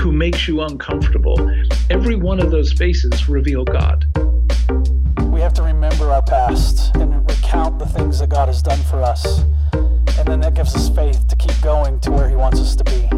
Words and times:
who 0.00 0.10
makes 0.10 0.48
you 0.48 0.62
uncomfortable. 0.62 1.38
Every 1.90 2.16
one 2.16 2.40
of 2.40 2.50
those 2.50 2.72
faces 2.72 3.28
reveal 3.28 3.66
God. 3.66 4.06
We 5.24 5.42
have 5.42 5.52
to 5.54 5.62
remember 5.62 6.10
our 6.10 6.22
past 6.22 6.96
and 6.96 7.14
recount 7.28 7.78
the 7.78 7.84
things 7.84 8.18
that 8.20 8.30
God 8.30 8.48
has 8.48 8.62
done 8.62 8.78
for 8.84 9.02
us. 9.02 9.40
And 9.74 10.26
then 10.26 10.40
that 10.40 10.54
gives 10.54 10.74
us 10.74 10.88
faith 10.88 11.28
to 11.28 11.36
keep 11.36 11.52
going 11.60 12.00
to 12.00 12.10
where 12.12 12.30
He 12.30 12.34
wants 12.34 12.58
us 12.60 12.74
to 12.76 12.84
be. 12.84 13.08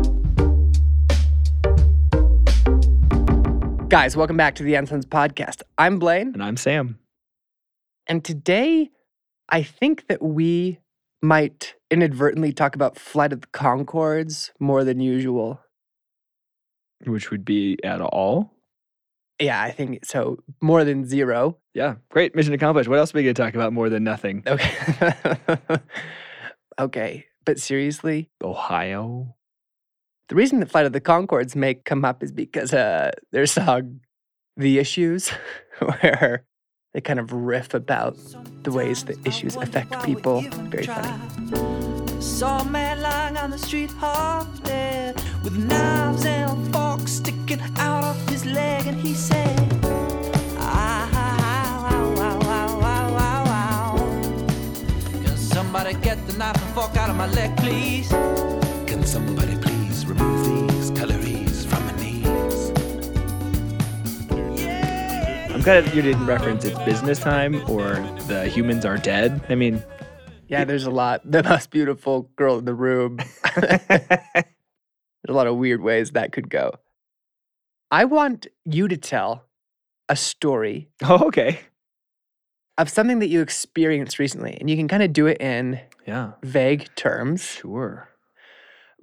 Guys, 3.88 4.16
welcome 4.16 4.37
back 4.37 4.56
to 4.56 4.64
the 4.64 4.73
Ansons 4.73 5.04
podcast. 5.04 5.62
I'm 5.78 6.01
Blaine. 6.01 6.32
And 6.34 6.42
I'm 6.42 6.56
Sam. 6.56 6.98
And 8.09 8.24
today, 8.24 8.90
I 9.48 9.62
think 9.62 10.09
that 10.09 10.20
we 10.20 10.80
might 11.23 11.76
inadvertently 11.92 12.52
talk 12.52 12.74
about 12.74 12.98
Flight 12.98 13.32
of 13.32 13.42
the 13.42 13.46
Conchords 13.48 14.51
more 14.59 14.82
than 14.82 14.98
usual. 14.98 15.60
Which 17.05 17.30
would 17.30 17.45
be 17.45 17.79
at 17.84 18.01
all? 18.01 18.52
Yeah, 19.41 19.60
I 19.60 19.73
think 19.73 20.04
so. 20.04 20.38
More 20.60 20.85
than 20.85 21.07
zero. 21.07 21.59
Yeah, 21.74 21.96
great. 22.10 22.35
Mission 22.35 22.54
accomplished. 22.54 22.88
What 22.88 22.99
else 22.99 23.13
are 23.15 23.18
we 23.18 23.24
going 23.24 23.35
to 23.35 23.43
talk 23.43 23.54
about 23.54 23.73
more 23.73 23.88
than 23.88 24.04
nothing? 24.04 24.45
Okay. 24.46 25.15
okay. 26.79 27.26
But 27.45 27.59
seriously, 27.59 28.30
Ohio? 28.43 29.35
the 30.32 30.37
reason 30.37 30.60
that 30.60 30.71
Flight 30.71 30.87
of 30.87 30.95
the 30.95 31.01
Conchords 31.01 31.54
may 31.54 31.74
come 31.74 32.07
up 32.07 32.23
is 32.23 32.32
because 32.32 32.73
uh, 32.73 33.10
their 33.32 33.45
song, 33.45 34.01
The 34.57 34.79
Issues, 34.79 35.29
where 35.79 36.46
they 36.95 37.02
kind 37.02 37.21
of 37.21 37.35
riff 37.35 37.74
about 37.74 38.16
the 38.63 38.73
ways 38.73 39.04
that 39.04 39.26
issues 39.26 39.57
affect 39.57 40.02
people. 40.04 40.41
Very 40.71 40.87
funny. 40.87 41.09
Saw 47.13 47.29
a 47.29 47.32
man 47.32 47.60
lying 47.60 47.79
on 47.79 47.79
the 47.79 47.79
street 47.79 47.79
half 47.79 47.79
dead 47.79 47.79
with 47.79 47.79
knives 47.79 47.79
and 47.79 47.79
forks 47.79 47.79
sticking 47.79 47.79
out 47.79 48.05
of 48.05 48.29
his 48.29 48.46
leg, 48.46 48.87
and 48.87 49.01
he 49.01 49.15
said, 49.15 49.59
"Ah. 50.59 51.09
Can 55.24 55.37
somebody 55.37 55.95
get 55.95 56.19
the 56.27 56.38
knife 56.38 56.57
and 56.63 56.74
fork 56.74 56.96
out 56.96 57.10
of 57.10 57.16
my 57.16 57.27
leg, 57.29 57.57
please? 57.59 58.09
Can 58.87 59.04
somebody 59.04 59.57
please 59.59 60.07
remove 60.07 60.46
these 60.71 60.91
calories 60.93 61.65
from 61.66 61.87
my 61.87 61.95
knees? 62.02 62.73
I'm 65.54 65.62
glad 65.62 65.94
you 65.94 66.03
didn't 66.03 66.26
reference 66.26 66.65
it's 66.65 66.78
business 66.81 67.19
time 67.21 67.56
or 67.71 67.97
the 68.28 68.49
humans 68.49 68.84
are 68.87 68.99
dead. 68.99 69.43
I 69.49 69.54
mean, 69.56 69.82
Yeah, 70.49 70.65
there's 70.65 70.84
a 70.87 70.91
lot. 70.91 71.22
The 71.31 71.43
most 71.43 71.71
beautiful 71.71 72.31
girl 72.37 72.59
in 72.59 72.65
the 72.66 72.75
room. 72.75 73.19
there's 73.56 74.44
a 75.28 75.32
lot 75.32 75.47
of 75.47 75.56
weird 75.56 75.82
ways 75.82 76.12
that 76.12 76.32
could 76.32 76.50
go. 76.50 76.72
I 77.93 78.06
want 78.06 78.47
you 78.65 78.88
to 78.88 78.97
tell 78.97 79.44
a 80.09 80.16
story 80.16 80.88
oh, 81.04 81.26
okay. 81.26 81.60
of 82.78 82.88
something 82.88 83.19
that 83.19 83.28
you 83.28 83.42
experienced 83.42 84.19
recently, 84.19 84.56
and 84.58 84.70
you 84.70 84.76
can 84.76 84.88
kind 84.88 85.03
of 85.03 85.12
do 85.12 85.26
it 85.26 85.41
in 85.42 85.78
Yeah, 86.06 86.32
vague 86.42 86.88
terms, 86.97 87.42
sure. 87.42 88.08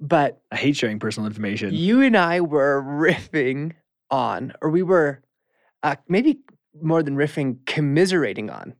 but 0.00 0.40
I 0.50 0.56
hate 0.56 0.76
sharing 0.76 0.98
personal 0.98 1.28
information. 1.28 1.72
you 1.72 2.02
and 2.02 2.16
I 2.16 2.40
were 2.40 2.82
riffing 2.82 3.74
on, 4.10 4.54
or 4.60 4.70
we 4.70 4.82
were 4.82 5.22
uh, 5.84 5.94
maybe 6.08 6.40
more 6.82 7.04
than 7.04 7.14
riffing, 7.16 7.64
commiserating 7.66 8.50
on 8.50 8.74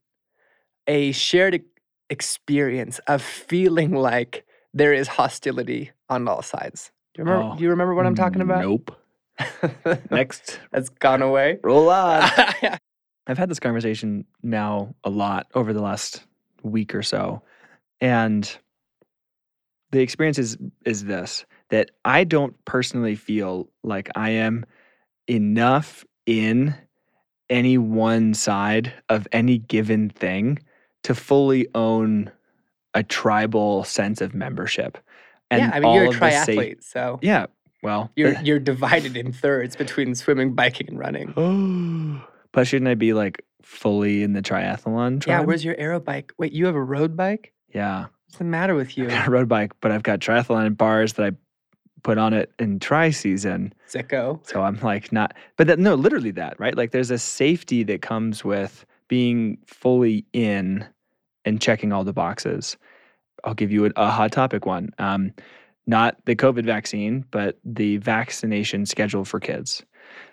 a 0.88 1.12
shared 1.12 1.62
experience 2.10 2.98
of 3.06 3.22
feeling 3.22 3.92
like 3.92 4.44
there 4.74 4.92
is 4.92 5.06
hostility 5.06 5.92
on 6.08 6.26
all 6.26 6.42
sides. 6.42 6.90
Do 7.14 7.22
you 7.22 7.24
remember? 7.28 7.52
Oh, 7.52 7.56
do 7.56 7.62
you 7.62 7.70
remember 7.70 7.94
what 7.94 8.06
I'm 8.06 8.16
talking 8.16 8.42
about? 8.42 8.60
Nope. 8.62 8.96
Next, 10.10 10.60
That's 10.72 10.88
gone 10.88 11.22
away. 11.22 11.58
roll 11.62 11.88
on. 11.90 12.22
I've 13.26 13.38
had 13.38 13.48
this 13.48 13.60
conversation 13.60 14.24
now 14.42 14.94
a 15.04 15.10
lot 15.10 15.46
over 15.54 15.72
the 15.72 15.82
last 15.82 16.24
week 16.62 16.94
or 16.94 17.02
so. 17.02 17.42
And 18.00 18.50
the 19.92 20.00
experience 20.00 20.38
is 20.38 20.56
is 20.84 21.04
this 21.04 21.44
that 21.70 21.90
I 22.04 22.24
don't 22.24 22.56
personally 22.64 23.14
feel 23.14 23.68
like 23.84 24.10
I 24.14 24.30
am 24.30 24.64
enough 25.28 26.04
in 26.26 26.74
any 27.48 27.78
one 27.78 28.34
side 28.34 28.92
of 29.08 29.26
any 29.32 29.58
given 29.58 30.10
thing 30.10 30.58
to 31.02 31.14
fully 31.14 31.66
own 31.74 32.30
a 32.94 33.02
tribal 33.02 33.84
sense 33.84 34.20
of 34.20 34.34
membership. 34.34 34.98
yeah, 35.52 35.70
I 35.72 35.80
mean 35.80 35.92
you're 35.94 36.04
a 36.04 36.06
all 36.06 36.12
of 36.12 36.18
safe- 36.18 36.48
triathlete, 36.58 36.82
so 36.84 37.18
yeah. 37.22 37.46
Well, 37.82 38.10
you're 38.16 38.34
you're 38.42 38.58
divided 38.58 39.16
in 39.16 39.32
thirds 39.32 39.76
between 39.76 40.14
swimming, 40.14 40.54
biking, 40.54 40.88
and 40.88 40.98
running. 40.98 41.34
Oh 41.36 42.26
but 42.52 42.66
shouldn't 42.66 42.88
I 42.88 42.94
be 42.94 43.12
like 43.12 43.44
fully 43.62 44.22
in 44.22 44.32
the 44.32 44.42
triathlon? 44.42 45.24
Yeah, 45.26 45.40
where's 45.40 45.64
your 45.64 45.76
aero 45.78 46.00
bike? 46.00 46.32
Wait, 46.38 46.52
you 46.52 46.66
have 46.66 46.74
a 46.74 46.82
road 46.82 47.16
bike? 47.16 47.52
yeah. 47.72 48.06
What's 48.26 48.38
the 48.38 48.44
matter 48.44 48.76
with 48.76 48.96
you, 48.96 49.06
I've 49.06 49.10
got 49.10 49.26
a 49.26 49.30
road 49.32 49.48
bike, 49.48 49.72
but 49.80 49.90
I've 49.90 50.04
got 50.04 50.20
triathlon 50.20 50.76
bars 50.76 51.14
that 51.14 51.26
I 51.26 51.36
put 52.04 52.16
on 52.16 52.32
it 52.32 52.52
in 52.60 52.78
tri 52.78 53.10
season. 53.10 53.72
sicko? 53.88 54.38
So 54.46 54.62
I'm 54.62 54.78
like 54.80 55.10
not, 55.10 55.34
but 55.56 55.66
that, 55.66 55.80
no, 55.80 55.96
literally 55.96 56.30
that, 56.32 56.58
right? 56.60 56.76
Like 56.76 56.92
there's 56.92 57.10
a 57.10 57.18
safety 57.18 57.82
that 57.82 58.02
comes 58.02 58.44
with 58.44 58.86
being 59.08 59.58
fully 59.66 60.24
in 60.32 60.86
and 61.44 61.60
checking 61.60 61.92
all 61.92 62.04
the 62.04 62.12
boxes. 62.12 62.76
I'll 63.42 63.54
give 63.54 63.72
you 63.72 63.86
a, 63.86 63.90
a 63.96 64.10
hot 64.10 64.30
topic 64.30 64.64
one. 64.64 64.90
Um, 64.98 65.32
not 65.90 66.24
the 66.24 66.36
COVID 66.36 66.64
vaccine, 66.64 67.24
but 67.32 67.58
the 67.64 67.96
vaccination 67.96 68.86
schedule 68.86 69.24
for 69.24 69.40
kids. 69.40 69.84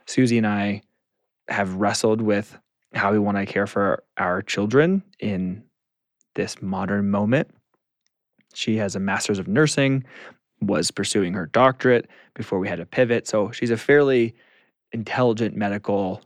Susie 0.06 0.38
and 0.38 0.46
I 0.46 0.84
have 1.50 1.74
wrestled 1.74 2.22
with 2.22 2.58
how 2.94 3.12
we 3.12 3.20
want 3.20 3.38
to 3.38 3.46
care 3.46 3.66
for 3.66 4.04
our 4.18 4.44
children 4.44 5.04
in 5.20 5.64
this 6.36 6.62
modern 6.62 7.10
moment. 7.10 7.50
She 8.54 8.78
has 8.78 8.96
a 8.96 9.00
master's 9.00 9.40
of 9.40 9.48
nursing, 9.48 10.06
was 10.62 10.92
pursuing 10.92 11.34
her 11.34 11.48
doctorate 11.48 12.08
before 12.36 12.60
we 12.60 12.68
had 12.68 12.78
to 12.78 12.86
pivot. 12.86 13.28
So 13.28 13.52
she's 13.52 13.72
a 13.72 13.78
fairly 13.78 14.36
intelligent 14.92 15.56
medical 15.56 16.22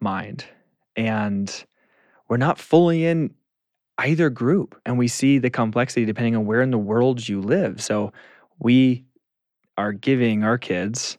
mind. 0.00 0.44
And 0.94 1.52
we're 2.28 2.36
not 2.36 2.58
fully 2.58 3.04
in 3.04 3.34
either 3.98 4.30
group. 4.30 4.80
And 4.86 4.96
we 4.96 5.08
see 5.08 5.38
the 5.38 5.50
complexity 5.50 6.04
depending 6.04 6.36
on 6.36 6.46
where 6.46 6.62
in 6.62 6.70
the 6.70 6.78
world 6.78 7.28
you 7.28 7.40
live. 7.40 7.82
So 7.82 8.12
we 8.58 9.04
are 9.76 9.92
giving 9.92 10.42
our 10.44 10.58
kids 10.58 11.18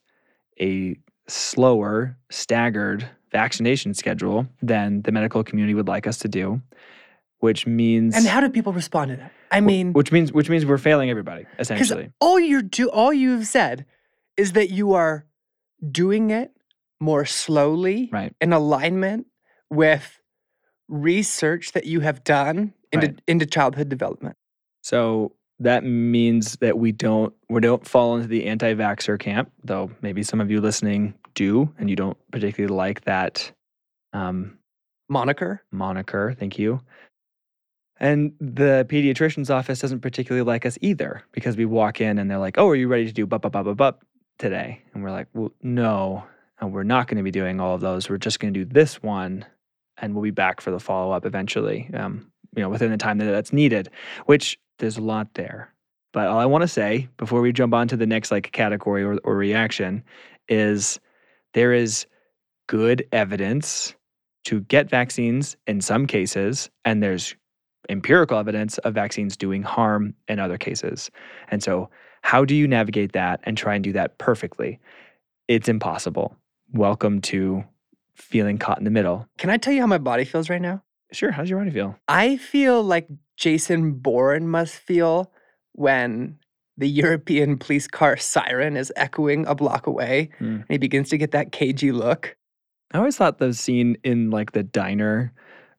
a 0.60 0.96
slower, 1.28 2.18
staggered 2.32 3.08
vaccination 3.32 3.94
schedule 3.94 4.48
than 4.62 5.02
the 5.04 5.12
medical 5.12 5.44
community 5.44 5.74
would 5.74 5.88
like 5.88 6.08
us 6.08 6.18
to 6.20 6.28
do, 6.28 6.62
which 7.40 7.68
means 7.68 8.16
And 8.16 8.26
how 8.26 8.40
do 8.42 8.50
people 8.50 8.74
respond 8.74 9.12
to 9.12 9.18
that? 9.18 9.32
I 9.52 9.62
mean, 9.62 9.94
which 9.94 10.12
means 10.12 10.32
which 10.34 10.50
means 10.50 10.66
we're 10.66 10.78
failing 10.78 11.10
everybody 11.10 11.46
essentially. 11.60 12.12
all 12.20 12.40
you're 12.40 12.62
do 12.62 12.90
all 12.90 13.14
you've 13.14 13.48
said 13.48 13.86
is 14.36 14.54
that 14.54 14.70
you 14.72 14.94
are 14.94 15.26
doing 15.92 16.32
it 16.32 16.52
more 17.00 17.26
slowly 17.26 18.10
Right. 18.12 18.34
in 18.42 18.52
alignment 18.54 19.28
with 19.70 20.20
research 20.88 21.74
that 21.74 21.86
you 21.86 22.00
have 22.00 22.24
done 22.24 22.74
into 22.92 23.08
Right. 23.08 23.22
into 23.28 23.46
childhood 23.46 23.90
development. 23.90 24.36
So 24.82 25.34
that 25.60 25.84
means 25.84 26.58
that 26.58 26.78
we 26.78 26.92
don't 26.92 27.34
we 27.50 27.62
don't 27.62 27.88
fall 27.88 28.16
into 28.16 28.28
the 28.28 28.46
anti-vaxxer 28.46 29.20
camp, 29.20 29.52
though 29.64 29.92
maybe 30.02 30.24
some 30.24 30.40
of 30.40 30.52
you 30.52 30.62
listening 30.62 31.16
do, 31.34 31.74
and 31.80 31.90
you 31.90 31.96
don't 31.96 32.18
particularly 32.32 32.76
like 32.76 33.02
that 33.02 33.52
um, 34.14 34.58
Moniker. 35.10 35.64
moniker. 35.72 36.36
Thank 36.38 36.60
you. 36.60 36.82
And 38.00 38.34
the 38.40 38.86
pediatrician's 38.90 39.50
office 39.50 39.80
doesn't 39.80 40.02
particularly 40.02 40.46
like 40.46 40.66
us 40.66 40.78
either 40.82 41.24
because 41.32 41.58
we 41.58 41.66
walk 41.66 42.00
in 42.02 42.20
and 42.20 42.30
they're 42.30 42.38
like, 42.38 42.58
"Oh, 42.58 42.68
are 42.70 42.76
you 42.76 42.88
ready 42.88 43.06
to 43.06 43.12
do 43.12 43.26
bup 43.26 43.42
bup 43.42 43.54
bup 43.54 43.66
bup 43.66 43.78
bup 43.78 44.06
today?" 44.38 44.84
And 44.94 45.04
we're 45.04 45.12
like, 45.12 45.28
"Well, 45.34 45.52
no, 45.64 46.24
and 46.60 46.72
we're 46.72 46.84
not 46.84 47.08
going 47.08 47.18
to 47.18 47.24
be 47.24 47.32
doing 47.32 47.60
all 47.60 47.74
of 47.74 47.82
those. 47.82 48.10
We're 48.10 48.18
just 48.18 48.40
going 48.40 48.54
to 48.54 48.60
do 48.64 48.72
this 48.72 49.02
one, 49.02 49.46
and 49.98 50.14
we'll 50.14 50.24
be 50.24 50.32
back 50.32 50.62
for 50.62 50.70
the 50.70 50.80
follow 50.80 51.12
up 51.12 51.26
eventually. 51.26 51.90
Um, 51.94 52.32
you 52.56 52.62
know, 52.62 52.70
within 52.70 52.92
the 52.92 52.98
time 52.98 53.18
that 53.18 53.26
that's 53.26 53.52
needed." 53.52 53.90
Which 54.28 54.60
there's 54.80 54.98
a 54.98 55.02
lot 55.02 55.34
there. 55.34 55.74
But 56.14 56.28
all 56.28 56.40
I 56.40 56.46
want 56.46 56.64
to 56.64 56.68
say 56.68 57.10
before 57.18 57.42
we 57.42 57.52
jump 57.52 57.74
on 57.74 57.88
to 57.90 57.98
the 57.98 58.08
next 58.08 58.32
like 58.32 58.52
category 58.52 59.04
or, 59.04 59.18
or 59.24 59.36
reaction 59.36 60.04
is 60.48 61.00
there 61.54 61.74
is 61.74 62.06
good 62.68 63.08
evidence 63.12 63.96
to 64.46 64.62
get 64.62 64.90
vaccines 64.90 65.58
in 65.68 65.82
some 65.82 66.08
cases, 66.08 66.70
and 66.86 67.04
there's 67.04 67.36
empirical 67.90 68.38
evidence 68.38 68.78
of 68.80 68.94
vaccines 68.94 69.36
doing 69.36 69.62
harm 69.62 70.14
in 70.28 70.40
other 70.40 70.58
cases. 70.58 71.12
And 71.50 71.62
so, 71.62 71.90
how 72.22 72.46
do 72.46 72.56
you 72.56 72.68
navigate 72.68 73.14
that 73.14 73.42
and 73.44 73.58
try 73.58 73.76
and 73.76 73.84
do 73.84 73.92
that 73.94 74.18
perfectly? 74.18 74.80
It's 75.48 75.70
impossible. 75.70 76.36
Welcome 76.74 77.22
to 77.22 77.64
feeling 78.16 78.58
caught 78.58 78.78
in 78.78 78.84
the 78.84 78.92
middle. 78.92 79.28
Can 79.38 79.50
I 79.50 79.58
tell 79.58 79.74
you 79.74 79.82
how 79.82 79.88
my 79.88 79.98
body 79.98 80.26
feels 80.26 80.50
right 80.50 80.62
now? 80.62 80.82
Sure, 81.12 81.32
how's 81.32 81.50
your 81.50 81.60
body 81.60 81.72
feel? 81.72 81.98
I 82.08 82.38
feel 82.38 82.84
like 82.84 83.08
Jason 83.38 83.94
Bourne 83.94 84.48
must 84.48 84.76
feel 84.76 85.32
when 85.74 86.38
the 86.78 86.88
European 87.04 87.58
police 87.58 87.88
car 87.88 88.18
siren 88.18 88.76
is 88.76 88.92
echoing 88.96 89.46
a 89.48 89.56
block 89.56 89.88
away 89.88 90.30
Hmm. 90.40 90.46
and 90.58 90.66
he 90.70 90.78
begins 90.78 91.10
to 91.10 91.18
get 91.18 91.32
that 91.32 91.52
cagey 91.52 91.92
look. 91.92 92.36
I 92.94 92.98
always 93.00 93.18
thought 93.18 93.38
the 93.38 93.54
scene 93.54 93.98
in 94.04 94.30
like 94.32 94.52
the 94.52 94.64
diner 94.64 95.34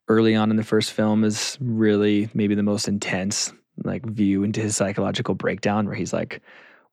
early 0.08 0.34
on 0.34 0.50
in 0.50 0.56
the 0.56 0.64
first 0.64 0.92
film 0.92 1.24
is 1.24 1.58
really 1.60 2.28
maybe 2.34 2.54
the 2.54 2.62
most 2.62 2.88
intense 2.88 3.52
like 3.84 4.04
view 4.06 4.42
into 4.42 4.60
his 4.60 4.74
psychological 4.76 5.34
breakdown 5.34 5.86
where 5.86 5.94
he's 5.94 6.12
like 6.12 6.40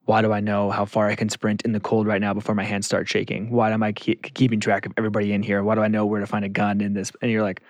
why 0.05 0.21
do 0.21 0.31
I 0.31 0.39
know 0.39 0.69
how 0.69 0.85
far 0.85 1.07
I 1.07 1.15
can 1.15 1.29
sprint 1.29 1.63
in 1.63 1.71
the 1.71 1.79
cold 1.79 2.05
right 2.05 2.21
now 2.21 2.31
before 2.33 2.53
my 2.53 2.63
hands 2.63 2.85
start 2.85 3.09
shaking? 3.09 3.49
Why 3.49 3.71
am 3.71 3.81
I 3.81 3.91
keep, 3.91 4.21
keeping 4.35 4.59
track 4.59 4.85
of 4.85 4.93
everybody 4.97 5.33
in 5.33 5.41
here? 5.41 5.63
Why 5.63 5.73
do 5.73 5.81
I 5.81 5.87
know 5.87 6.05
where 6.05 6.19
to 6.19 6.27
find 6.27 6.45
a 6.45 6.49
gun 6.49 6.79
in 6.79 6.93
this? 6.93 7.11
And 7.23 7.31
you're 7.31 7.41
like, 7.41 7.63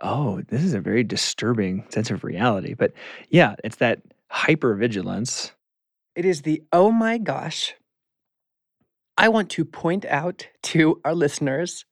oh, 0.00 0.42
this 0.48 0.62
is 0.62 0.74
a 0.74 0.80
very 0.80 1.04
disturbing 1.04 1.84
sense 1.88 2.10
of 2.10 2.24
reality. 2.24 2.74
But 2.74 2.92
yeah, 3.30 3.54
it's 3.64 3.76
that 3.76 4.00
hyper 4.28 4.74
vigilance. 4.74 5.52
It 6.16 6.24
is 6.24 6.42
the 6.42 6.62
oh 6.72 6.90
my 6.90 7.18
gosh. 7.18 7.74
I 9.16 9.28
want 9.28 9.50
to 9.50 9.64
point 9.64 10.04
out 10.06 10.48
to 10.62 11.00
our 11.04 11.14
listeners 11.14 11.84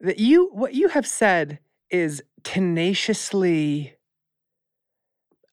that 0.00 0.18
you 0.18 0.50
what 0.52 0.74
you 0.74 0.88
have 0.88 1.06
said 1.06 1.58
is 1.90 2.22
tenaciously 2.42 3.94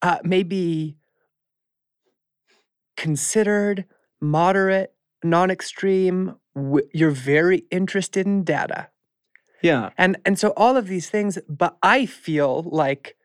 uh, 0.01 0.19
maybe 0.23 0.97
considered 2.97 3.85
moderate 4.21 4.93
non-extreme 5.23 6.35
w- 6.55 6.87
you're 6.93 7.11
very 7.11 7.63
interested 7.71 8.25
in 8.25 8.43
data 8.43 8.89
Yeah. 9.63 9.89
and 9.97 10.17
and 10.25 10.37
so 10.37 10.53
all 10.55 10.77
of 10.77 10.87
these 10.87 11.09
things 11.09 11.39
but 11.49 11.77
i 11.81 12.05
feel 12.05 12.63
like 12.67 13.15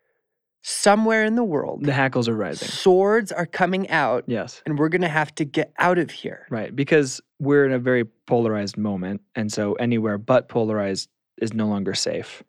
somewhere 0.61 1.23
in 1.23 1.35
the 1.35 1.43
world 1.43 1.83
The 1.83 1.93
hackles 1.93 2.27
are 2.27 2.35
rising. 2.35 2.67
swords 2.67 3.31
are 3.31 3.45
coming 3.45 3.89
out 3.89 4.23
Yes. 4.27 4.61
and 4.65 4.77
we're 4.77 4.89
going 4.89 5.01
to 5.03 5.07
have 5.07 5.33
to 5.35 5.45
get 5.45 5.71
out 5.77 5.97
of 5.97 6.11
here. 6.11 6.45
Right. 6.49 6.75
Because 6.75 7.21
we're 7.39 7.65
in 7.65 7.71
a 7.71 7.79
very 7.79 8.03
polarized 8.27 8.77
moment. 8.77 9.21
And 9.35 9.51
so 9.51 9.73
anywhere 9.75 10.17
but 10.17 10.49
polarized 10.49 11.09
is 11.41 11.53
no 11.53 11.65
longer 11.67 11.93
safe. 11.93 12.43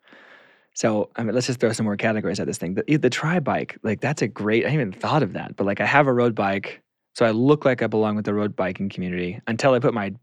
So, 0.74 1.10
I 1.16 1.22
mean, 1.22 1.34
let's 1.36 1.46
just 1.46 1.60
throw 1.60 1.72
some 1.72 1.84
more 1.84 1.96
categories 1.96 2.40
at 2.40 2.46
this 2.48 2.58
thing. 2.58 2.74
The, 2.74 2.96
the 2.96 3.10
tri 3.10 3.38
bike, 3.38 3.78
like, 3.84 4.00
that's 4.00 4.22
a 4.22 4.28
great, 4.28 4.64
I 4.66 4.70
hadn't 4.70 4.88
even 4.88 5.00
thought 5.00 5.22
of 5.22 5.34
that. 5.34 5.54
But, 5.56 5.66
like, 5.66 5.80
I 5.80 5.86
have 5.86 6.06
a 6.08 6.12
road 6.12 6.34
bike. 6.34 6.82
So 7.14 7.24
I 7.26 7.30
look 7.30 7.64
like 7.64 7.80
I 7.82 7.86
belong 7.86 8.16
with 8.16 8.24
the 8.24 8.34
road 8.34 8.56
biking 8.56 8.88
community 8.88 9.40
until 9.46 9.74
I 9.74 9.78
put 9.78 9.94
my 9.94 10.14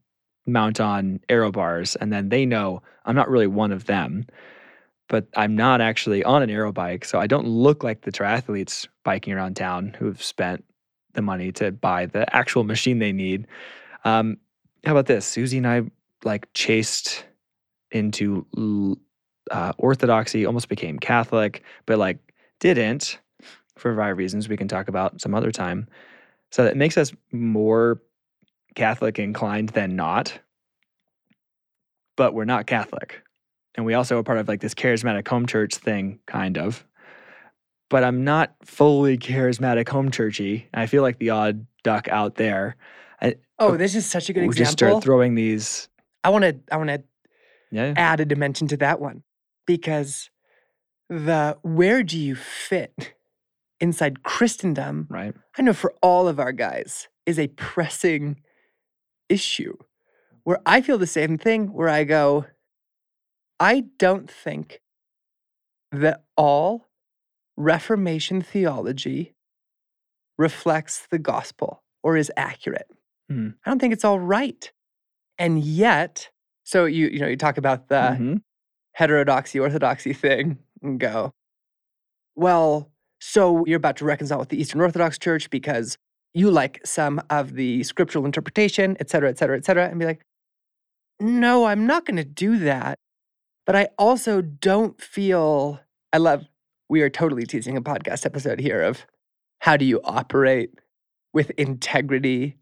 mount 0.48 0.80
on 0.80 1.20
aero 1.30 1.52
bars. 1.52 1.96
And 1.98 2.12
then 2.12 2.30
they 2.30 2.46
know 2.46 2.82
I'm 3.06 3.16
not 3.16 3.30
really 3.30 3.48
one 3.48 3.72
of 3.72 3.86
them. 3.86 4.26
But 5.10 5.28
I'm 5.38 5.56
not 5.56 5.80
actually 5.80 6.24
on 6.24 6.44
an 6.44 6.50
aero 6.50 6.74
bike. 6.74 7.06
So 7.06 7.20
I 7.20 7.28
don't 7.28 7.48
look 7.48 7.84
like 7.84 8.02
the 8.02 8.12
triathletes 8.12 8.88
biking 9.04 9.34
around 9.34 9.56
town 9.56 9.96
who've 9.98 10.22
spent 10.22 10.66
the 11.14 11.22
money 11.22 11.52
to 11.54 11.72
buy 11.72 12.08
the 12.08 12.34
actual 12.36 12.64
machine 12.66 13.00
they 13.00 13.14
need. 13.14 13.48
Um, 14.04 14.38
how 14.86 14.92
about 14.92 15.06
this? 15.06 15.26
Susie 15.26 15.58
and 15.58 15.68
I 15.68 15.84
like 16.24 16.52
chased 16.54 17.26
into 17.92 18.46
uh, 19.52 19.74
orthodoxy, 19.78 20.46
almost 20.46 20.70
became 20.70 21.00
Catholic, 21.00 21.64
but 21.86 21.98
like 21.98 22.34
didn't 22.60 23.20
for 23.78 23.92
a 23.92 23.96
variety 23.96 24.12
of 24.12 24.18
reasons 24.18 24.50
we 24.50 24.58
can 24.58 24.68
talk 24.68 24.88
about 24.88 25.22
some 25.22 25.34
other 25.34 25.52
time. 25.52 25.88
So 26.52 26.64
that 26.64 26.78
makes 26.78 26.98
us 26.98 27.14
more 27.32 28.02
Catholic 28.78 29.18
inclined 29.18 29.70
than 29.70 29.96
not, 29.96 30.40
but 32.16 32.36
we're 32.36 32.46
not 32.46 32.68
Catholic. 32.68 33.24
And 33.74 33.86
we 33.88 33.96
also 33.96 34.20
are 34.20 34.24
part 34.24 34.38
of 34.38 34.48
like 34.48 34.62
this 34.62 34.76
charismatic 34.76 35.28
home 35.28 35.48
church 35.48 35.76
thing, 35.76 36.20
kind 36.28 36.60
of. 36.60 36.86
But 37.90 38.04
I'm 38.04 38.24
not 38.24 38.54
fully 38.64 39.18
charismatic 39.18 39.90
home 39.90 40.12
churchy. 40.12 40.68
I 40.76 40.86
feel 40.86 41.02
like 41.02 41.18
the 41.18 41.32
odd 41.32 41.66
duck 41.84 42.08
out 42.08 42.36
there. 42.36 42.76
Oh, 43.22 43.34
oh, 43.58 43.78
this 43.78 43.96
is 43.96 44.06
such 44.06 44.30
a 44.30 44.34
good 44.34 44.42
we 44.42 44.50
just 44.50 44.74
example. 44.74 44.98
start 45.00 45.04
throwing 45.04 45.34
these. 45.34 45.90
I 46.24 46.30
want 46.30 46.44
to 46.44 46.60
I 46.72 46.78
want 46.78 46.90
to 46.90 47.04
Yeah. 47.72 47.94
add 47.98 48.20
a 48.20 48.26
dimension 48.26 48.68
to 48.68 48.78
that 48.78 49.00
one 49.00 49.24
because 49.66 50.30
the 51.10 51.58
where 51.64 52.04
do 52.04 52.20
you 52.20 52.36
fit 52.36 53.16
inside 53.80 54.22
Christendom? 54.22 55.08
Right. 55.10 55.34
I 55.58 55.64
know 55.64 55.74
for 55.74 55.96
all 56.04 56.28
of 56.28 56.40
our 56.40 56.52
guys 56.52 57.08
is 57.26 57.40
a 57.40 57.48
pressing 57.48 58.42
issue 59.30 59.76
where 60.44 60.60
I 60.66 60.82
feel 60.82 60.98
the 60.98 61.08
same 61.08 61.38
thing 61.38 61.74
where 61.74 61.90
I 61.90 62.04
go 62.04 62.46
I 63.60 63.86
don't 63.98 64.30
think 64.30 64.82
that 65.92 66.24
all 66.36 66.88
Reformation 67.56 68.42
theology 68.44 69.34
reflects 70.38 71.08
the 71.10 71.18
gospel 71.18 71.82
or 72.04 72.16
is 72.16 72.32
accurate. 72.38 72.88
Hmm. 73.30 73.50
I 73.66 73.70
don't 73.72 73.80
think 73.80 73.94
it's 73.94 74.06
all 74.06 74.20
right. 74.20 74.72
And 75.40 75.60
yet, 75.64 76.30
so 76.64 76.86
you 76.86 77.08
you 77.08 77.20
know, 77.20 77.28
you 77.28 77.36
talk 77.36 77.58
about 77.58 77.88
the 77.90 77.96
Mhm. 78.20 78.42
heterodoxy 78.94 79.60
orthodoxy 79.60 80.14
thing 80.14 80.60
and 80.84 81.00
go, 81.00 81.34
well, 82.36 82.92
so 83.20 83.66
you're 83.66 83.78
about 83.78 83.98
to 83.98 84.06
reconcile 84.06 84.38
with 84.40 84.50
the 84.50 84.62
Eastern 84.62 84.82
Orthodox 84.82 85.18
Church 85.18 85.50
because 85.50 85.98
you 86.38 86.52
like 86.52 86.80
some 86.86 87.20
of 87.30 87.54
the 87.54 87.84
scriptural 87.84 88.26
interpretation, 88.26 88.96
et 89.00 89.10
cetera, 89.10 89.30
et 89.30 89.38
cetera, 89.38 89.58
et 89.58 89.66
cetera, 89.66 89.88
and 89.88 90.00
be 90.00 90.06
like, 90.06 90.22
no, 91.20 91.66
I'm 91.66 91.88
not 91.88 92.06
going 92.06 92.18
to 92.18 92.24
do 92.24 92.60
that. 92.60 93.00
But 93.66 93.76
I 93.76 93.90
also 93.98 94.42
don't 94.42 95.02
feel, 95.02 95.80
I 96.14 96.18
love, 96.18 96.46
we 96.90 97.02
are 97.02 97.10
totally 97.10 97.46
teasing 97.46 97.76
a 97.76 97.82
podcast 97.82 98.26
episode 98.26 98.60
here 98.60 98.82
of 98.84 99.06
how 99.60 99.78
do 99.78 99.86
you 99.86 100.00
operate 100.04 100.70
with 101.34 101.50
integrity 101.58 102.56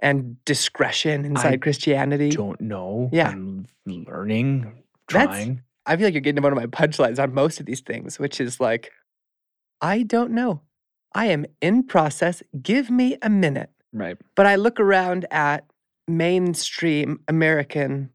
and 0.00 0.36
discretion 0.44 1.24
inside 1.24 1.62
Christianity. 1.62 2.28
Don't 2.28 2.60
know. 2.60 3.08
Yeah. 3.10 3.30
I'm 3.30 3.66
learning, 3.86 4.84
That's- 5.10 5.26
trying. 5.26 5.62
I 5.86 5.96
feel 5.96 6.06
like 6.06 6.14
you're 6.14 6.20
getting 6.20 6.42
one 6.42 6.52
of 6.52 6.58
my 6.58 6.66
punchlines 6.66 7.22
on 7.22 7.34
most 7.34 7.60
of 7.60 7.66
these 7.66 7.80
things, 7.80 8.18
which 8.18 8.40
is 8.40 8.60
like, 8.60 8.90
I 9.80 10.02
don't 10.02 10.32
know. 10.32 10.60
I 11.14 11.26
am 11.26 11.46
in 11.60 11.84
process. 11.84 12.42
Give 12.60 12.90
me 12.90 13.16
a 13.22 13.30
minute. 13.30 13.70
Right. 13.92 14.16
But 14.34 14.46
I 14.46 14.56
look 14.56 14.80
around 14.80 15.26
at 15.30 15.64
mainstream 16.08 17.20
American 17.28 18.10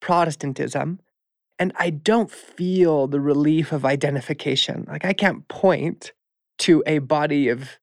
Protestantism 0.00 1.00
and 1.58 1.72
I 1.76 1.90
don't 1.90 2.30
feel 2.30 3.06
the 3.06 3.20
relief 3.20 3.70
of 3.72 3.84
identification. 3.84 4.86
Like, 4.88 5.04
I 5.04 5.12
can't 5.12 5.46
point 5.48 6.12
to 6.60 6.82
a 6.86 6.98
body 7.00 7.48
of 7.48 7.78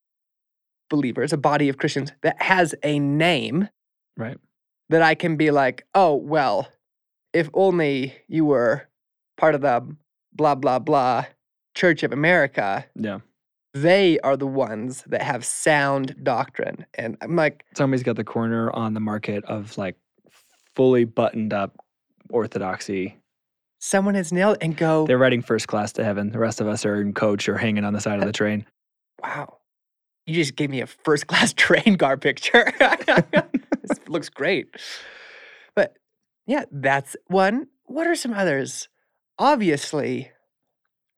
believers, 0.89 1.31
a 1.31 1.37
body 1.37 1.69
of 1.69 1.77
Christians 1.77 2.11
that 2.21 2.41
has 2.41 2.73
a 2.83 2.99
name 2.99 3.69
Right. 4.15 4.37
that 4.89 5.03
I 5.03 5.13
can 5.13 5.35
be 5.35 5.51
like, 5.51 5.85
oh, 5.93 6.15
well, 6.15 6.67
if 7.33 7.49
only 7.53 8.15
you 8.27 8.45
were 8.45 8.87
part 9.37 9.53
of 9.53 9.61
the 9.61 9.95
blah, 10.33 10.55
blah, 10.55 10.79
blah 10.79 11.25
Church 11.75 12.01
of 12.01 12.11
America, 12.11 12.83
Yeah. 12.95 13.19
They 13.81 14.19
are 14.19 14.37
the 14.37 14.47
ones 14.47 15.03
that 15.07 15.21
have 15.21 15.45
sound 15.45 16.15
doctrine. 16.23 16.85
And 16.95 17.17
I'm 17.21 17.35
like, 17.35 17.65
Somebody's 17.75 18.03
got 18.03 18.15
the 18.15 18.23
corner 18.23 18.71
on 18.71 18.93
the 18.93 18.99
market 18.99 19.43
of 19.45 19.77
like 19.77 19.95
fully 20.75 21.05
buttoned 21.05 21.53
up 21.53 21.75
orthodoxy. 22.29 23.17
someone 23.79 24.15
has 24.15 24.31
nailed 24.31 24.57
it 24.57 24.63
and 24.63 24.75
go, 24.77 25.05
They're 25.07 25.17
riding 25.17 25.41
first 25.41 25.67
class 25.67 25.91
to 25.93 26.03
heaven. 26.03 26.31
The 26.31 26.39
rest 26.39 26.61
of 26.61 26.67
us 26.67 26.85
are 26.85 27.01
in 27.01 27.13
coach 27.13 27.47
or 27.49 27.57
hanging 27.57 27.83
on 27.85 27.93
the 27.93 28.01
side 28.01 28.19
of 28.19 28.25
the 28.25 28.31
train. 28.33 28.65
wow, 29.23 29.57
you 30.25 30.33
just 30.35 30.55
gave 30.55 30.69
me 30.69 30.81
a 30.81 30.87
first 30.87 31.27
class 31.27 31.53
train 31.65 31.97
car 31.97 32.17
picture. 32.17 32.71
this 32.79 33.99
looks 34.07 34.29
great. 34.29 34.67
But 35.75 35.97
yeah, 36.45 36.65
that's 36.71 37.15
one. 37.27 37.67
What 37.85 38.07
are 38.07 38.15
some 38.15 38.33
others? 38.33 38.89
Obviously, 39.39 40.31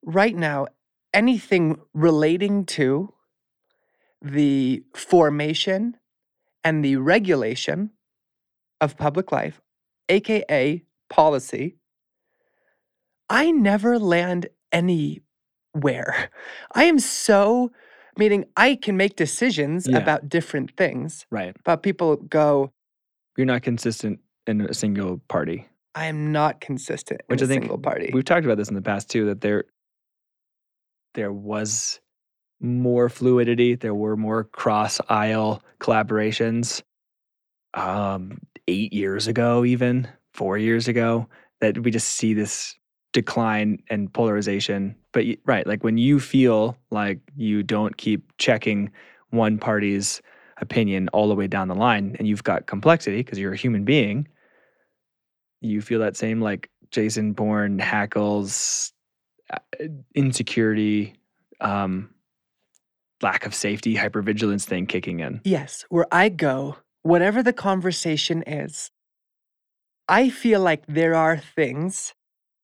right 0.03 0.35
now, 0.35 0.67
anything 1.13 1.79
relating 1.93 2.65
to 2.65 3.13
the 4.21 4.83
formation 4.95 5.97
and 6.63 6.83
the 6.83 6.97
regulation 6.97 7.91
of 8.81 8.97
public 8.97 9.31
life, 9.31 9.61
AKA 10.09 10.83
policy, 11.09 11.75
I 13.29 13.51
never 13.51 13.99
land 13.99 14.47
anywhere. 14.71 15.23
I 16.73 16.83
am 16.85 16.99
so, 16.99 17.71
meaning 18.17 18.45
I 18.57 18.75
can 18.75 18.97
make 18.97 19.15
decisions 19.15 19.87
Yeah. 19.87 19.97
about 19.97 20.29
different 20.29 20.75
things, 20.75 21.25
Right. 21.31 21.55
but 21.63 21.83
people 21.83 22.15
go, 22.17 22.71
You're 23.37 23.45
not 23.45 23.61
consistent 23.61 24.19
in 24.47 24.61
a 24.61 24.73
single 24.73 25.19
party. 25.29 25.67
I 25.95 26.05
am 26.05 26.31
not 26.31 26.59
consistent 26.61 27.21
in 27.21 27.25
Which 27.33 27.41
a 27.41 27.45
I 27.45 27.47
think 27.47 27.63
single 27.63 27.77
party. 27.77 28.11
We've 28.13 28.25
talked 28.25 28.45
about 28.45 28.57
this 28.57 28.69
in 28.69 28.75
the 28.75 28.81
past 28.81 29.09
too 29.09 29.25
that 29.25 29.41
there 29.41 29.65
there 31.13 31.33
was 31.33 31.99
more 32.61 33.09
fluidity, 33.09 33.75
there 33.75 33.95
were 33.95 34.17
more 34.17 34.43
cross 34.43 34.99
aisle 35.09 35.63
collaborations 35.79 36.81
um 37.75 38.39
8 38.67 38.91
years 38.93 39.27
ago 39.27 39.63
even, 39.65 40.07
4 40.33 40.57
years 40.57 40.87
ago 40.87 41.27
that 41.61 41.79
we 41.83 41.91
just 41.91 42.09
see 42.09 42.33
this 42.33 42.75
decline 43.13 43.81
and 43.89 44.11
polarization. 44.13 44.95
But 45.11 45.25
right, 45.45 45.65
like 45.65 45.83
when 45.83 45.97
you 45.97 46.19
feel 46.19 46.77
like 46.91 47.19
you 47.35 47.63
don't 47.63 47.97
keep 47.97 48.31
checking 48.37 48.91
one 49.31 49.57
party's 49.57 50.21
opinion 50.57 51.09
all 51.09 51.27
the 51.27 51.35
way 51.35 51.47
down 51.47 51.67
the 51.67 51.75
line 51.75 52.15
and 52.19 52.27
you've 52.27 52.43
got 52.43 52.67
complexity 52.67 53.17
because 53.17 53.39
you're 53.39 53.53
a 53.53 53.57
human 53.57 53.85
being, 53.85 54.27
you 55.61 55.81
feel 55.81 55.99
that 55.99 56.17
same 56.17 56.41
like 56.41 56.69
Jason 56.91 57.33
Bourne 57.33 57.79
hackles 57.79 58.93
insecurity, 60.15 61.15
um, 61.61 62.13
lack 63.21 63.45
of 63.45 63.53
safety, 63.53 63.95
hypervigilance 63.95 64.65
thing 64.65 64.85
kicking 64.85 65.19
in. 65.19 65.41
Yes, 65.43 65.85
where 65.89 66.07
I 66.11 66.29
go, 66.29 66.77
whatever 67.03 67.43
the 67.43 67.53
conversation 67.53 68.43
is, 68.43 68.91
I 70.07 70.29
feel 70.29 70.61
like 70.61 70.85
there 70.87 71.15
are 71.15 71.37
things 71.37 72.13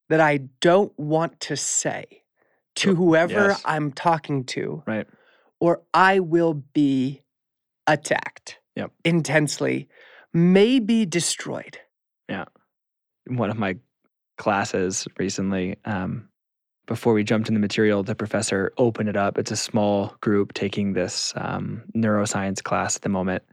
that 0.10 0.20
I 0.22 0.38
don't 0.62 0.98
want 1.00 1.39
to 1.42 1.58
say 1.58 2.06
to 2.77 2.96
whoever 2.96 3.50
yes. 3.50 3.62
I'm 3.65 3.92
talking 3.92 4.44
to, 4.46 4.84
Right. 4.86 5.08
or 5.60 5.82
I 5.94 6.20
will 6.20 6.54
be 6.54 7.22
attacked 7.88 8.60
Yep. 8.75 8.92
intensely, 9.04 9.88
maybe 10.34 11.06
destroyed. 11.06 11.80
Yeah. 12.27 12.46
In 13.27 13.38
one 13.38 13.50
of 13.50 13.58
my 13.58 13.77
classes 14.38 15.08
recently 15.18 15.77
um, 15.86 16.27
before 16.86 17.13
we 17.13 17.24
jumped 17.24 17.48
in 17.48 17.54
the 17.54 17.60
material 17.60 18.04
the 18.04 18.15
professor 18.15 18.72
opened 18.77 19.10
it 19.10 19.15
up. 19.15 19.38
It's 19.38 19.51
a 19.51 19.56
small 19.56 20.15
group 20.22 20.54
taking 20.54 20.94
this 20.94 21.34
um, 21.36 21.84
neuroscience 21.96 22.62
class 22.63 22.96
at 22.96 23.01
the 23.01 23.10
moment. 23.10 23.44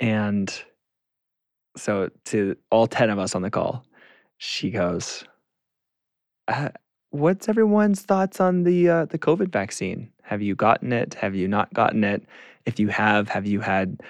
And 0.00 0.52
so 1.76 2.10
to 2.26 2.56
all 2.70 2.86
10 2.86 3.10
of 3.10 3.18
us 3.18 3.34
on 3.34 3.42
the 3.42 3.50
call 3.50 3.84
she 4.38 4.70
goes 4.70 5.24
uh, 6.48 6.68
what's 7.10 7.48
everyone's 7.48 8.02
thoughts 8.02 8.40
on 8.40 8.62
the 8.64 8.88
uh, 8.88 9.04
the 9.06 9.18
covid 9.18 9.48
vaccine? 9.50 10.10
Have 10.22 10.42
you 10.42 10.54
gotten 10.54 10.92
it? 10.92 11.14
Have 11.14 11.34
you 11.34 11.48
not 11.48 11.72
gotten 11.74 12.04
it? 12.04 12.22
If 12.66 12.78
you 12.78 12.88
have 12.88 13.28
have 13.28 13.46
you 13.46 13.60
had 13.60 14.00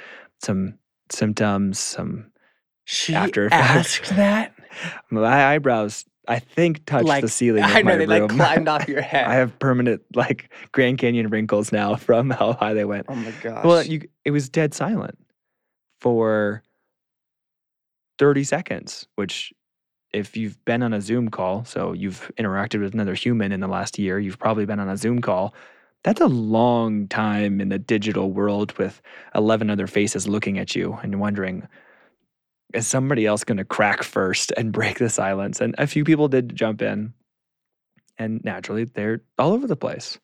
some 0.42 0.78
symptoms 1.10 1.78
some 1.78 2.30
She 2.84 3.14
After 3.14 3.46
effects. 3.46 4.00
asked 4.00 4.16
that. 4.16 4.52
my 5.10 5.54
eyebrows, 5.54 6.04
I 6.28 6.38
think, 6.38 6.84
touched 6.86 7.06
like 7.06 7.22
the 7.22 7.28
ceiling 7.28 7.62
I 7.62 7.82
know 7.82 7.96
they 7.96 8.06
room. 8.06 8.28
like 8.28 8.30
climbed 8.36 8.68
off 8.68 8.88
your 8.88 9.00
head. 9.00 9.26
I 9.26 9.34
have 9.34 9.58
permanent 9.58 10.02
like 10.14 10.52
Grand 10.72 10.98
Canyon 10.98 11.28
wrinkles 11.28 11.72
now 11.72 11.96
from 12.06 12.30
how 12.30 12.54
high 12.54 12.74
they 12.74 12.84
went. 12.84 13.06
oh 13.08 13.14
my 13.14 13.32
gosh. 13.42 13.64
Well, 13.64 13.82
you, 13.82 14.02
it 14.24 14.30
was 14.32 14.48
dead 14.48 14.74
silent 14.74 15.18
for 16.00 16.62
30 18.18 18.44
seconds, 18.44 19.06
which 19.16 19.52
if 20.12 20.36
you've 20.36 20.62
been 20.64 20.82
on 20.82 20.92
a 20.92 21.00
Zoom 21.00 21.28
call, 21.28 21.64
so 21.64 21.92
you've 21.92 22.30
interacted 22.38 22.80
with 22.80 22.94
another 22.94 23.14
human 23.14 23.52
in 23.52 23.60
the 23.60 23.68
last 23.68 23.98
year, 23.98 24.18
you've 24.18 24.38
probably 24.38 24.64
been 24.64 24.80
on 24.80 24.88
a 24.88 24.96
Zoom 24.96 25.20
call. 25.20 25.54
That's 26.04 26.20
a 26.20 26.26
long 26.26 27.08
time 27.08 27.60
in 27.60 27.68
the 27.68 27.78
digital 27.78 28.30
world 28.30 28.76
with 28.78 29.02
11 29.34 29.70
other 29.70 29.86
faces 29.86 30.28
looking 30.28 30.58
at 30.58 30.74
you 30.74 30.98
and 31.02 31.20
wondering, 31.20 31.66
is 32.74 32.86
somebody 32.86 33.26
else 33.26 33.44
going 33.44 33.58
to 33.58 33.64
crack 33.64 34.02
first 34.02 34.52
and 34.56 34.72
break 34.72 34.98
the 34.98 35.08
silence? 35.08 35.60
And 35.60 35.74
a 35.78 35.86
few 35.86 36.04
people 36.04 36.28
did 36.28 36.54
jump 36.54 36.82
in. 36.82 37.14
And 38.18 38.42
naturally, 38.44 38.84
they're 38.84 39.22
all 39.38 39.52
over 39.52 39.66
the 39.66 39.76
place. 39.76 40.18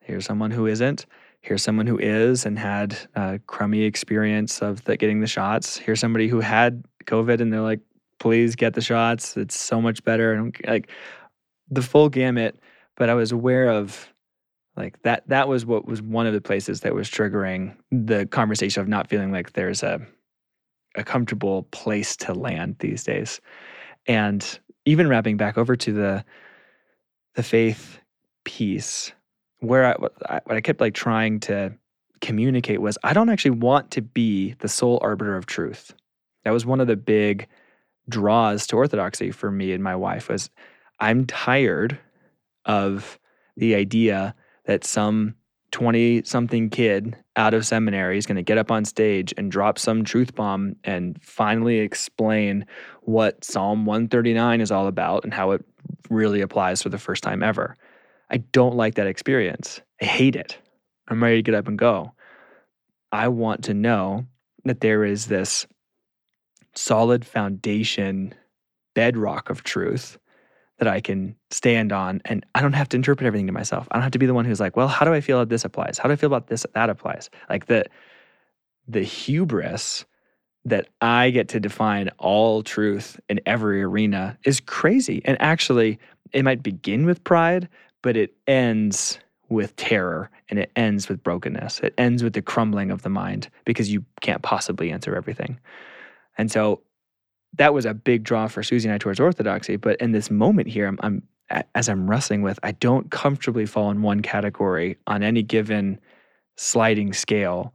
Here's 0.00 0.24
someone 0.24 0.50
who 0.50 0.66
isn't. 0.66 1.06
Here's 1.40 1.62
someone 1.62 1.86
who 1.86 1.98
is 1.98 2.44
and 2.44 2.58
had 2.58 2.98
a 3.14 3.38
crummy 3.46 3.82
experience 3.82 4.60
of 4.60 4.82
the, 4.84 4.96
getting 4.96 5.20
the 5.20 5.26
shots. 5.26 5.76
Here's 5.76 6.00
somebody 6.00 6.26
who 6.26 6.40
had 6.40 6.84
COVID 7.06 7.40
and 7.40 7.52
they're 7.52 7.60
like, 7.60 7.80
please 8.18 8.56
get 8.56 8.74
the 8.74 8.80
shots. 8.80 9.36
It's 9.36 9.56
so 9.56 9.80
much 9.80 10.02
better. 10.02 10.32
And 10.32 10.56
like 10.66 10.90
the 11.70 11.82
full 11.82 12.08
gamut. 12.08 12.58
But 12.96 13.08
I 13.08 13.14
was 13.14 13.30
aware 13.30 13.70
of 13.70 14.12
like 14.76 15.00
that. 15.02 15.22
That 15.28 15.46
was 15.46 15.64
what 15.64 15.86
was 15.86 16.02
one 16.02 16.26
of 16.26 16.32
the 16.32 16.40
places 16.40 16.80
that 16.80 16.94
was 16.94 17.08
triggering 17.08 17.76
the 17.92 18.26
conversation 18.26 18.80
of 18.80 18.88
not 18.88 19.08
feeling 19.08 19.30
like 19.30 19.52
there's 19.52 19.84
a 19.84 20.00
a 20.98 21.04
comfortable 21.04 21.64
place 21.64 22.16
to 22.16 22.34
land 22.34 22.76
these 22.80 23.04
days. 23.04 23.40
And 24.06 24.58
even 24.84 25.08
wrapping 25.08 25.36
back 25.36 25.56
over 25.58 25.76
to 25.76 25.92
the 25.92 26.24
the 27.34 27.42
faith 27.42 28.00
piece, 28.44 29.12
where 29.60 29.86
I, 29.86 29.90
I, 30.28 30.40
what 30.44 30.56
I 30.56 30.60
kept 30.60 30.80
like 30.80 30.94
trying 30.94 31.38
to 31.40 31.72
communicate 32.20 32.80
was 32.80 32.98
I 33.04 33.12
don't 33.12 33.28
actually 33.28 33.52
want 33.52 33.90
to 33.92 34.02
be 34.02 34.54
the 34.58 34.68
sole 34.68 34.98
arbiter 35.02 35.36
of 35.36 35.46
truth. 35.46 35.94
That 36.44 36.50
was 36.50 36.66
one 36.66 36.80
of 36.80 36.88
the 36.88 36.96
big 36.96 37.46
draws 38.08 38.66
to 38.66 38.76
orthodoxy 38.76 39.30
for 39.30 39.50
me 39.50 39.72
and 39.72 39.84
my 39.84 39.94
wife 39.94 40.28
was 40.28 40.50
I'm 40.98 41.26
tired 41.26 41.98
of 42.64 43.18
the 43.56 43.74
idea 43.74 44.34
that 44.64 44.84
some 44.84 45.34
20 45.70 46.22
something 46.24 46.70
kid 46.70 47.16
out 47.36 47.54
of 47.54 47.66
seminary 47.66 48.16
is 48.16 48.26
going 48.26 48.36
to 48.36 48.42
get 48.42 48.58
up 48.58 48.70
on 48.70 48.84
stage 48.84 49.34
and 49.36 49.50
drop 49.50 49.78
some 49.78 50.04
truth 50.04 50.34
bomb 50.34 50.74
and 50.84 51.20
finally 51.22 51.78
explain 51.78 52.64
what 53.02 53.44
Psalm 53.44 53.84
139 53.84 54.60
is 54.60 54.70
all 54.70 54.86
about 54.86 55.24
and 55.24 55.34
how 55.34 55.50
it 55.50 55.64
really 56.10 56.40
applies 56.40 56.82
for 56.82 56.88
the 56.88 56.98
first 56.98 57.22
time 57.22 57.42
ever. 57.42 57.76
I 58.30 58.38
don't 58.38 58.76
like 58.76 58.94
that 58.94 59.06
experience. 59.06 59.80
I 60.00 60.06
hate 60.06 60.36
it. 60.36 60.58
I'm 61.08 61.22
ready 61.22 61.36
to 61.36 61.42
get 61.42 61.54
up 61.54 61.68
and 61.68 61.78
go. 61.78 62.12
I 63.12 63.28
want 63.28 63.64
to 63.64 63.74
know 63.74 64.26
that 64.64 64.80
there 64.80 65.04
is 65.04 65.26
this 65.26 65.66
solid 66.74 67.24
foundation, 67.24 68.34
bedrock 68.94 69.50
of 69.50 69.64
truth 69.64 70.18
that 70.78 70.88
I 70.88 71.00
can 71.00 71.36
stand 71.50 71.92
on. 71.92 72.22
And 72.24 72.44
I 72.54 72.62
don't 72.62 72.72
have 72.72 72.88
to 72.90 72.96
interpret 72.96 73.26
everything 73.26 73.46
to 73.46 73.52
myself. 73.52 73.88
I 73.90 73.96
don't 73.96 74.02
have 74.02 74.12
to 74.12 74.18
be 74.18 74.26
the 74.26 74.34
one 74.34 74.44
who's 74.44 74.60
like, 74.60 74.76
well, 74.76 74.88
how 74.88 75.04
do 75.04 75.12
I 75.12 75.20
feel 75.20 75.38
that 75.40 75.48
this 75.48 75.64
applies? 75.64 75.98
How 75.98 76.08
do 76.08 76.12
I 76.12 76.16
feel 76.16 76.28
about 76.28 76.46
this 76.48 76.64
that 76.74 76.90
applies? 76.90 77.30
Like 77.48 77.66
the 77.66 77.84
the 78.86 79.02
hubris 79.02 80.06
that 80.64 80.88
I 81.00 81.30
get 81.30 81.48
to 81.48 81.60
define 81.60 82.08
all 82.18 82.62
truth 82.62 83.20
in 83.28 83.40
every 83.46 83.82
arena 83.82 84.38
is 84.44 84.60
crazy. 84.60 85.22
And 85.24 85.40
actually, 85.40 85.98
it 86.32 86.42
might 86.42 86.62
begin 86.62 87.06
with 87.06 87.22
pride, 87.24 87.68
but 88.02 88.16
it 88.16 88.34
ends 88.46 89.18
with 89.48 89.74
terror 89.76 90.30
and 90.48 90.58
it 90.58 90.70
ends 90.76 91.08
with 91.08 91.22
brokenness. 91.22 91.80
It 91.80 91.94
ends 91.96 92.22
with 92.22 92.34
the 92.34 92.42
crumbling 92.42 92.90
of 92.90 93.02
the 93.02 93.08
mind 93.08 93.48
because 93.64 93.90
you 93.90 94.04
can't 94.20 94.42
possibly 94.42 94.90
answer 94.90 95.14
everything. 95.14 95.58
And 96.36 96.50
so 96.50 96.82
that 97.54 97.74
was 97.74 97.86
a 97.86 97.94
big 97.94 98.24
draw 98.24 98.46
for 98.46 98.62
Susie 98.62 98.88
and 98.88 98.94
I 98.94 98.98
towards 98.98 99.20
orthodoxy. 99.20 99.76
But 99.76 100.00
in 100.00 100.12
this 100.12 100.30
moment 100.30 100.68
here, 100.68 100.86
I'm, 100.86 100.98
I'm 101.02 101.22
as 101.74 101.88
I'm 101.88 102.08
wrestling 102.08 102.42
with, 102.42 102.58
I 102.62 102.72
don't 102.72 103.10
comfortably 103.10 103.66
fall 103.66 103.90
in 103.90 104.02
one 104.02 104.20
category 104.20 104.98
on 105.06 105.22
any 105.22 105.42
given 105.42 105.98
sliding 106.56 107.12
scale. 107.12 107.72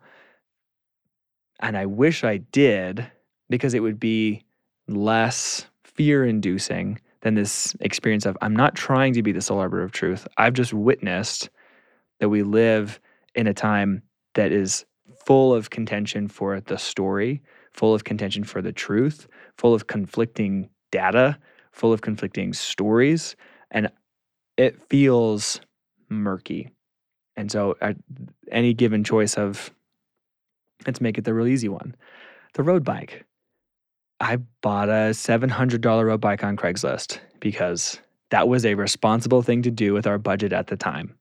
And 1.60 1.78
I 1.78 1.86
wish 1.86 2.24
I 2.24 2.38
did 2.38 3.10
because 3.50 3.74
it 3.74 3.82
would 3.82 4.00
be 4.00 4.46
less 4.88 5.66
fear 5.84 6.26
inducing 6.26 7.00
than 7.22 7.36
this 7.36 7.76
experience 7.80 8.26
of 8.26 8.38
I'm 8.42 8.56
not 8.56 8.76
trying 8.76 9.14
to 9.14 9.24
be 9.24 9.32
the 9.32 9.42
sole 9.42 9.60
arbiter 9.60 9.84
of 9.84 9.92
truth. 9.92 10.28
I've 10.38 10.54
just 10.54 10.74
witnessed 10.74 11.50
that 12.20 12.30
we 12.30 12.44
live 12.44 13.00
in 13.34 13.48
a 13.48 13.54
time 13.54 14.04
that 14.36 14.52
is 14.52 14.86
full 15.26 15.54
of 15.54 15.70
contention 15.70 16.28
for 16.28 16.60
the 16.60 16.78
story, 16.78 17.42
full 17.72 17.94
of 17.94 18.04
contention 18.04 18.44
for 18.44 18.62
the 18.62 18.74
truth, 18.74 19.28
full 19.58 19.74
of 19.74 19.88
conflicting 19.88 20.70
data, 20.92 21.38
full 21.72 21.94
of 21.94 22.02
conflicting 22.02 22.54
stories, 22.54 23.36
and 23.72 23.90
it 24.58 24.82
feels 24.90 25.60
murky. 26.10 26.70
And 27.36 27.52
so, 27.52 27.76
I, 27.82 27.96
any 28.52 28.74
given 28.74 29.04
choice 29.04 29.36
of, 29.36 29.72
let's 30.86 31.02
make 31.02 31.18
it 31.18 31.24
the 31.24 31.34
real 31.34 31.48
easy 31.48 31.70
one, 31.70 31.96
the 32.54 32.64
road 32.64 32.84
bike. 32.84 33.26
I 34.20 34.38
bought 34.62 34.90
a 34.90 35.12
$700 35.12 36.06
road 36.06 36.22
bike 36.22 36.44
on 36.44 36.56
Craigslist 36.56 37.20
because 37.40 38.00
that 38.30 38.48
was 38.48 38.66
a 38.66 38.76
responsible 38.76 39.42
thing 39.42 39.62
to 39.64 39.72
do 39.72 39.94
with 39.94 40.08
our 40.08 40.18
budget 40.18 40.54
at 40.54 40.68
the 40.68 40.78
time. 40.78 41.16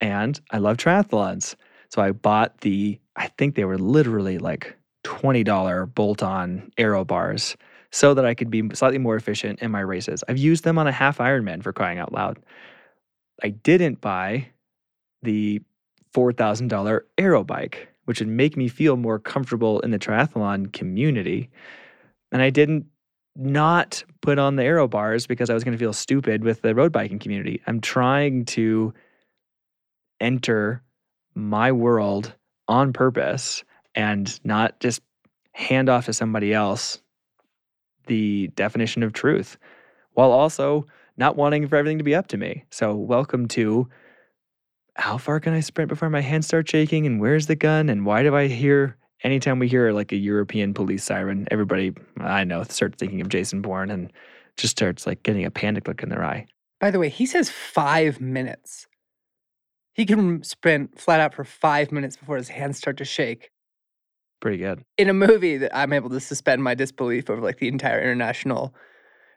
And 0.00 0.40
I 0.50 0.58
love 0.58 0.76
triathlons. 0.76 1.54
So 1.90 2.02
I 2.02 2.12
bought 2.12 2.60
the, 2.62 2.98
I 3.14 3.28
think 3.38 3.54
they 3.54 3.64
were 3.64 3.78
literally 3.78 4.38
like 4.38 4.76
$20 5.06 5.94
bolt 5.94 6.22
on 6.22 6.70
aero 6.76 7.04
bars 7.04 7.56
so 7.90 8.14
that 8.14 8.26
I 8.26 8.34
could 8.34 8.50
be 8.50 8.62
slightly 8.74 8.98
more 8.98 9.16
efficient 9.16 9.60
in 9.60 9.70
my 9.70 9.80
races. 9.80 10.22
I've 10.28 10.38
used 10.38 10.64
them 10.64 10.78
on 10.78 10.86
a 10.86 10.92
half 10.92 11.18
Ironman 11.18 11.62
for 11.62 11.72
crying 11.72 11.98
out 11.98 12.12
loud. 12.12 12.38
I 13.42 13.50
didn't 13.50 14.00
buy 14.00 14.48
the 15.22 15.62
$4,000 16.14 17.00
aero 17.18 17.44
bike, 17.44 17.88
which 18.04 18.20
would 18.20 18.28
make 18.28 18.56
me 18.56 18.68
feel 18.68 18.96
more 18.96 19.18
comfortable 19.18 19.80
in 19.80 19.90
the 19.90 19.98
triathlon 19.98 20.72
community. 20.72 21.50
And 22.32 22.42
I 22.42 22.50
didn't 22.50 22.86
not 23.36 24.02
put 24.22 24.38
on 24.38 24.56
the 24.56 24.64
aero 24.64 24.88
bars 24.88 25.26
because 25.26 25.50
I 25.50 25.54
was 25.54 25.62
going 25.62 25.76
to 25.76 25.78
feel 25.78 25.92
stupid 25.92 26.42
with 26.42 26.62
the 26.62 26.74
road 26.74 26.92
biking 26.92 27.18
community. 27.18 27.60
I'm 27.66 27.80
trying 27.80 28.46
to 28.46 28.94
enter 30.20 30.82
my 31.34 31.70
world 31.70 32.34
on 32.68 32.92
purpose 32.92 33.62
and 33.96 34.38
not 34.44 34.78
just 34.78 35.02
hand 35.52 35.88
off 35.88 36.04
to 36.06 36.12
somebody 36.12 36.54
else 36.54 37.00
the 38.06 38.48
definition 38.54 39.02
of 39.02 39.12
truth 39.12 39.56
while 40.12 40.30
also 40.30 40.86
not 41.16 41.36
wanting 41.36 41.66
for 41.66 41.76
everything 41.76 41.98
to 41.98 42.04
be 42.04 42.14
up 42.14 42.28
to 42.28 42.36
me. 42.36 42.64
So, 42.70 42.94
welcome 42.94 43.48
to 43.48 43.88
how 44.94 45.18
far 45.18 45.40
can 45.40 45.52
I 45.52 45.60
sprint 45.60 45.88
before 45.88 46.10
my 46.10 46.20
hands 46.20 46.46
start 46.46 46.68
shaking? 46.68 47.06
And 47.06 47.20
where's 47.20 47.46
the 47.46 47.56
gun? 47.56 47.88
And 47.88 48.06
why 48.06 48.22
do 48.22 48.36
I 48.36 48.46
hear 48.46 48.96
anytime 49.22 49.58
we 49.58 49.68
hear 49.68 49.92
like 49.92 50.12
a 50.12 50.16
European 50.16 50.74
police 50.74 51.04
siren, 51.04 51.48
everybody 51.50 51.94
I 52.18 52.44
know 52.44 52.62
starts 52.64 52.96
thinking 52.98 53.20
of 53.20 53.28
Jason 53.28 53.62
Bourne 53.62 53.90
and 53.90 54.12
just 54.56 54.72
starts 54.72 55.06
like 55.06 55.22
getting 55.22 55.44
a 55.44 55.50
panic 55.50 55.86
look 55.86 56.02
in 56.02 56.08
their 56.08 56.24
eye. 56.24 56.46
By 56.80 56.90
the 56.90 56.98
way, 56.98 57.08
he 57.08 57.26
says 57.26 57.50
five 57.50 58.20
minutes. 58.20 58.86
He 59.94 60.04
can 60.04 60.42
sprint 60.42 60.98
flat 61.00 61.20
out 61.20 61.34
for 61.34 61.44
five 61.44 61.90
minutes 61.92 62.16
before 62.16 62.36
his 62.36 62.48
hands 62.48 62.78
start 62.78 62.98
to 62.98 63.04
shake. 63.04 63.50
Pretty 64.46 64.58
good. 64.58 64.84
In 64.96 65.08
a 65.08 65.12
movie 65.12 65.56
that 65.56 65.76
I'm 65.76 65.92
able 65.92 66.08
to 66.10 66.20
suspend 66.20 66.62
my 66.62 66.76
disbelief 66.76 67.28
over 67.28 67.42
like 67.42 67.58
the 67.58 67.66
entire 67.66 68.00
international, 68.00 68.72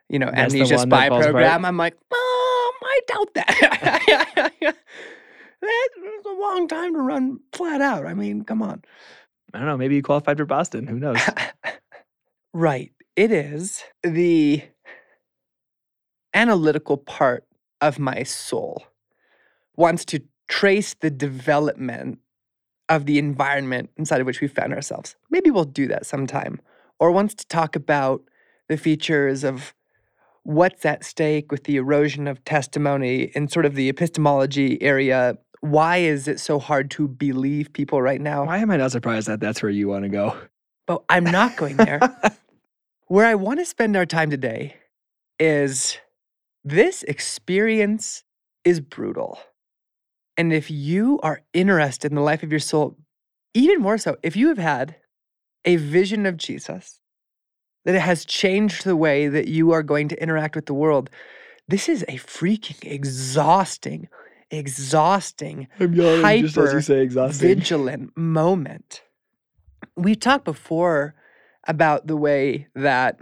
you 0.07 0.19
know, 0.19 0.27
That's 0.27 0.53
amnesia 0.53 0.77
spy 0.77 1.07
program, 1.07 1.65
I'm 1.65 1.77
like, 1.77 1.93
um, 1.93 1.99
I 2.11 2.99
doubt 3.07 3.33
that. 3.33 4.53
That's 4.61 6.25
a 6.27 6.39
long 6.39 6.67
time 6.67 6.93
to 6.93 7.01
run 7.01 7.39
flat 7.53 7.81
out. 7.81 8.05
I 8.05 8.13
mean, 8.13 8.43
come 8.43 8.61
on. 8.61 8.83
I 9.51 9.57
don't 9.57 9.67
know. 9.67 9.77
Maybe 9.77 9.95
you 9.95 10.03
qualified 10.03 10.37
for 10.37 10.45
Boston. 10.45 10.85
Who 10.85 10.99
knows? 10.99 11.17
right. 12.53 12.91
It 13.15 13.31
is 13.31 13.81
the 14.03 14.61
analytical 16.35 16.97
part 16.97 17.47
of 17.81 17.97
my 17.97 18.21
soul 18.21 18.83
wants 19.75 20.05
to 20.05 20.21
trace 20.47 20.93
the 20.93 21.09
development 21.09 22.19
of 22.89 23.05
the 23.05 23.19
environment 23.19 23.89
inside 23.97 24.19
of 24.19 24.27
which 24.27 24.41
we 24.41 24.47
found 24.47 24.73
ourselves. 24.73 25.15
Maybe 25.29 25.51
we'll 25.51 25.63
do 25.63 25.87
that 25.87 26.05
sometime. 26.05 26.59
Or 26.99 27.11
wants 27.11 27.35
to 27.35 27.47
talk 27.47 27.75
about 27.75 28.23
the 28.67 28.77
features 28.77 29.43
of 29.43 29.73
what's 30.43 30.85
at 30.85 31.05
stake 31.05 31.51
with 31.51 31.65
the 31.65 31.77
erosion 31.77 32.27
of 32.27 32.43
testimony 32.43 33.31
in 33.35 33.47
sort 33.47 33.65
of 33.65 33.75
the 33.75 33.89
epistemology 33.89 34.81
area. 34.81 35.37
Why 35.61 35.97
is 35.97 36.27
it 36.27 36.39
so 36.39 36.59
hard 36.59 36.89
to 36.91 37.07
believe 37.07 37.71
people 37.73 38.01
right 38.01 38.19
now? 38.19 38.45
Why 38.45 38.57
am 38.57 38.71
I 38.71 38.77
not 38.77 38.91
surprised 38.91 39.27
that 39.27 39.39
that's 39.39 39.61
where 39.61 39.71
you 39.71 39.87
want 39.87 40.03
to 40.03 40.09
go? 40.09 40.35
But 40.87 41.03
I'm 41.07 41.23
not 41.23 41.55
going 41.55 41.77
there. 41.77 41.99
Where 43.07 43.25
I 43.25 43.35
want 43.35 43.59
to 43.59 43.65
spend 43.65 43.95
our 43.95 44.05
time 44.05 44.29
today 44.29 44.75
is 45.39 45.97
this 46.63 47.03
experience 47.03 48.23
is 48.63 48.79
brutal. 48.79 49.39
And 50.39 50.53
if 50.53 50.71
you 50.71 51.19
are 51.21 51.41
interested 51.51 52.13
in 52.13 52.15
the 52.15 52.21
life 52.21 52.43
of 52.43 52.49
your 52.51 52.61
soul, 52.61 52.95
even 53.53 53.81
more 53.81 53.97
so, 53.97 54.15
if 54.23 54.37
you 54.37 54.47
have 54.47 54.57
had 54.57 54.95
a 55.65 55.75
vision 55.75 56.25
of 56.25 56.37
Jesus 56.37 57.01
that 57.83 57.93
it 57.93 57.99
has 57.99 58.23
changed 58.23 58.85
the 58.85 58.95
way 58.95 59.27
that 59.27 59.49
you 59.49 59.71
are 59.71 59.83
going 59.83 60.07
to 60.07 60.23
interact 60.23 60.55
with 60.55 60.65
the 60.65 60.73
world, 60.73 61.09
this 61.67 61.89
is 61.89 62.05
a 62.07 62.13
freaking 62.13 62.89
exhausting, 62.89 64.07
exhausting, 64.49 65.67
I'm 65.77 65.93
yawning 65.93 66.43
just 66.43 66.57
as 66.57 66.73
you 66.73 66.81
say 66.83 67.05
vigilant 67.07 68.15
moment. 68.15 69.01
We 69.97 70.15
talked 70.15 70.45
before 70.45 71.15
about 71.67 72.07
the 72.07 72.15
way 72.15 72.67
that 72.75 73.19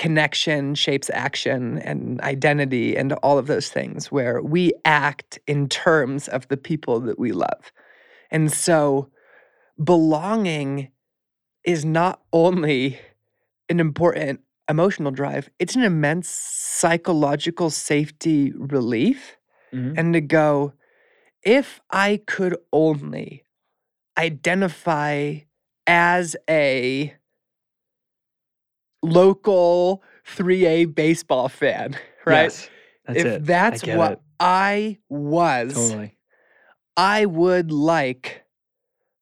connection 0.00 0.74
shapes 0.74 1.10
action 1.12 1.76
and 1.80 2.22
identity 2.22 2.96
and 2.96 3.12
all 3.22 3.36
of 3.36 3.46
those 3.48 3.68
things, 3.68 4.10
where 4.10 4.40
we 4.40 4.72
act 4.86 5.38
in 5.46 5.68
terms 5.68 6.26
of 6.28 6.48
the 6.48 6.56
people 6.56 7.00
that 7.00 7.18
we 7.18 7.32
love. 7.32 7.70
And 8.30 8.50
so 8.50 9.10
belonging 9.84 10.90
is 11.64 11.84
not 11.84 12.22
only 12.32 12.98
an 13.68 13.78
important 13.78 14.40
emotional 14.70 15.10
drive, 15.10 15.50
it's 15.58 15.76
an 15.76 15.82
immense 15.82 16.30
psychological 16.30 17.68
safety 17.68 18.52
relief. 18.56 19.36
Mhm. 19.74 19.98
And 19.98 20.14
to 20.14 20.22
go, 20.22 20.72
if 21.42 21.82
I 21.90 22.22
could 22.26 22.56
only 22.72 23.44
identify 24.16 25.40
as 25.86 26.36
a 26.48 27.14
local 29.02 30.02
3A 30.36 30.94
baseball 30.94 31.48
fan, 31.48 31.96
right? 32.24 32.44
Yes, 32.44 32.70
that's 33.06 33.18
if 33.18 33.26
it. 33.26 33.42
I 33.42 33.44
that's 33.44 33.82
get 33.82 33.98
what 33.98 34.12
it. 34.12 34.20
I 34.38 34.98
was, 35.08 35.74
Totally. 35.74 36.16
I 36.96 37.26
would 37.26 37.72
like 37.72 38.44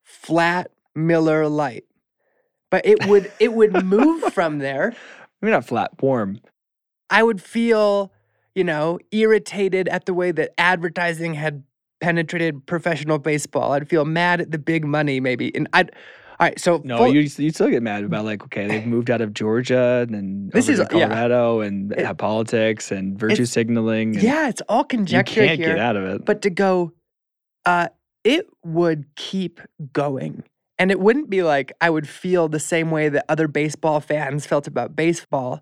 flat 0.03 0.71
Miller 0.95 1.47
Lite. 1.47 1.85
But 2.71 2.85
it 2.85 3.07
would 3.07 3.31
it 3.39 3.53
would 3.53 3.83
move 3.83 4.21
from 4.33 4.59
there. 4.59 4.95
Maybe 5.41 5.51
not 5.51 5.65
flat, 5.65 5.91
warm. 6.01 6.39
I 7.09 7.23
would 7.23 7.41
feel, 7.41 8.11
you 8.53 8.63
know, 8.63 8.99
irritated 9.11 9.87
at 9.87 10.05
the 10.05 10.13
way 10.13 10.31
that 10.31 10.51
advertising 10.57 11.33
had 11.33 11.63
penetrated 11.99 12.65
professional 12.67 13.17
baseball. 13.17 13.71
I'd 13.71 13.89
feel 13.89 14.05
mad 14.05 14.41
at 14.41 14.51
the 14.51 14.59
big 14.59 14.85
money, 14.85 15.19
maybe. 15.19 15.53
And 15.55 15.67
I'd, 15.73 15.91
all 16.39 16.47
right, 16.47 16.59
so 16.59 16.81
No, 16.85 16.97
full- 16.97 17.13
you 17.13 17.21
you 17.21 17.49
still 17.51 17.69
get 17.69 17.83
mad 17.83 18.03
about 18.03 18.23
like 18.25 18.43
okay, 18.43 18.67
they've 18.67 18.85
moved 18.85 19.09
out 19.11 19.21
of 19.21 19.33
Georgia 19.33 20.05
and 20.07 20.13
then 20.13 20.49
This 20.53 20.65
over 20.69 20.81
is- 20.83 20.87
to 20.87 20.97
yeah. 20.97 21.07
Colorado 21.07 21.61
and 21.61 21.91
It- 21.91 22.05
have 22.05 22.17
politics 22.17 22.91
and 22.91 23.19
virtue 23.19 23.45
signaling. 23.45 24.15
And 24.15 24.23
yeah, 24.23 24.47
it's 24.49 24.61
all 24.69 24.83
conjecture. 24.83 25.41
you 25.41 25.47
can't 25.47 25.59
here. 25.59 25.69
get 25.69 25.79
out 25.79 25.95
of 25.97 26.03
it. 26.05 26.25
But 26.25 26.41
to 26.43 26.49
go, 26.49 26.93
uh, 27.65 27.89
it 28.23 28.47
would 28.63 29.05
keep 29.15 29.59
going. 29.93 30.43
And 30.77 30.91
it 30.91 30.99
wouldn't 31.01 31.29
be 31.29 31.43
like 31.43 31.73
I 31.81 31.89
would 31.89 32.07
feel 32.07 32.47
the 32.47 32.59
same 32.59 32.89
way 32.89 33.09
that 33.09 33.25
other 33.27 33.47
baseball 33.49 33.99
fans 33.99 34.45
felt 34.45 34.65
about 34.65 34.95
baseball. 34.95 35.61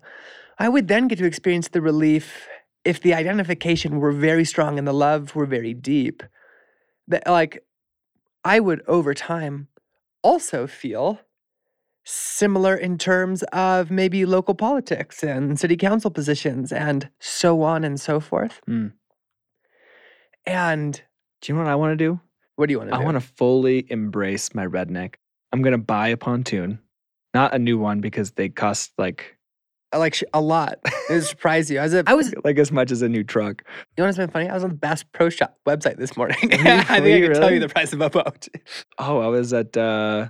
I 0.60 0.68
would 0.68 0.86
then 0.88 1.08
get 1.08 1.18
to 1.18 1.24
experience 1.24 1.68
the 1.68 1.80
relief 1.80 2.46
if 2.84 3.00
the 3.00 3.14
identification 3.14 3.98
were 3.98 4.12
very 4.12 4.44
strong 4.44 4.78
and 4.78 4.86
the 4.86 4.92
love 4.94 5.34
were 5.34 5.46
very 5.46 5.74
deep. 5.74 6.22
That, 7.08 7.26
like, 7.26 7.64
I 8.44 8.60
would 8.60 8.82
over 8.86 9.12
time 9.14 9.68
also 10.22 10.66
feel 10.66 11.20
similar 12.04 12.74
in 12.74 12.96
terms 12.98 13.42
of 13.52 13.90
maybe 13.90 14.24
local 14.24 14.54
politics 14.54 15.22
and 15.22 15.60
city 15.60 15.76
council 15.76 16.10
positions 16.10 16.72
and 16.72 17.10
so 17.20 17.62
on 17.62 17.84
and 17.84 18.00
so 18.00 18.18
forth. 18.18 18.60
Mm. 18.68 18.92
And 20.46 21.02
Do 21.42 21.52
you 21.52 21.56
know 21.56 21.64
what 21.64 21.70
I 21.70 21.76
want 21.76 21.92
to 21.92 22.04
do? 22.04 22.20
what 22.56 22.66
do 22.66 22.72
you 22.72 22.78
want 22.78 22.88
to 22.90 22.92
do? 22.92 22.96
I 22.96 23.00
do? 23.00 23.04
want 23.04 23.14
to 23.16 23.20
fully 23.36 23.86
embrace 23.88 24.52
my 24.54 24.66
redneck. 24.66 25.14
I'm 25.52 25.62
gonna 25.62 25.78
buy 25.78 26.08
a 26.08 26.16
pontoon, 26.16 26.80
not 27.32 27.54
a 27.54 27.58
new 27.58 27.78
one 27.78 28.00
because 28.00 28.32
they 28.32 28.48
cost 28.48 28.92
like 28.98 29.37
like 29.96 30.14
sh- 30.14 30.24
a 30.34 30.40
lot. 30.40 30.78
It 31.08 31.14
would 31.14 31.24
surprise 31.24 31.70
you. 31.70 31.78
I 31.78 31.84
was, 31.84 31.94
a, 31.94 32.04
I 32.06 32.12
was. 32.12 32.34
like 32.44 32.58
as 32.58 32.70
much 32.70 32.90
as 32.90 33.00
a 33.00 33.08
new 33.08 33.24
truck. 33.24 33.62
You 33.96 34.02
know 34.02 34.08
what's 34.08 34.18
been 34.18 34.28
funny? 34.28 34.46
I 34.46 34.52
was 34.52 34.62
on 34.62 34.68
the 34.68 34.76
Bass 34.76 35.02
Pro 35.02 35.30
Shop 35.30 35.56
website 35.66 35.96
this 35.96 36.18
morning. 36.18 36.36
I 36.42 37.00
think 37.00 37.24
I 37.24 37.26
can 37.28 37.32
tell 37.32 37.50
you 37.50 37.60
the 37.60 37.68
price 37.70 37.94
of 37.94 38.02
a 38.02 38.10
boat. 38.10 38.46
Oh, 38.98 39.20
I 39.20 39.28
was 39.28 39.54
at 39.54 39.74
uh 39.74 40.28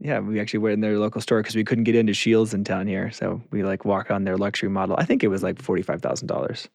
yeah, 0.00 0.20
we 0.20 0.40
actually 0.40 0.60
went 0.60 0.72
in 0.74 0.80
their 0.80 0.98
local 0.98 1.20
store 1.20 1.40
because 1.40 1.54
we 1.54 1.64
couldn't 1.64 1.84
get 1.84 1.94
into 1.94 2.14
Shields 2.14 2.54
in 2.54 2.64
town 2.64 2.86
here. 2.86 3.10
So 3.10 3.42
we 3.50 3.62
like 3.62 3.84
walk 3.84 4.10
on 4.10 4.24
their 4.24 4.38
luxury 4.38 4.70
model. 4.70 4.96
I 4.98 5.04
think 5.04 5.22
it 5.22 5.28
was 5.28 5.42
like 5.42 5.60
forty 5.60 5.82
five 5.82 6.00
thousand 6.00 6.28
dollars. 6.28 6.68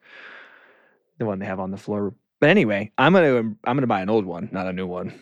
The 1.17 1.25
one 1.25 1.39
they 1.39 1.47
have 1.47 1.59
on 1.59 1.71
the 1.71 1.77
floor. 1.77 2.13
But 2.39 2.49
anyway, 2.49 2.91
I'm 2.97 3.13
gonna 3.13 3.37
I'm 3.37 3.75
gonna 3.75 3.87
buy 3.87 4.01
an 4.01 4.09
old 4.09 4.25
one, 4.25 4.49
not 4.51 4.67
a 4.67 4.73
new 4.73 4.85
one. 4.85 5.19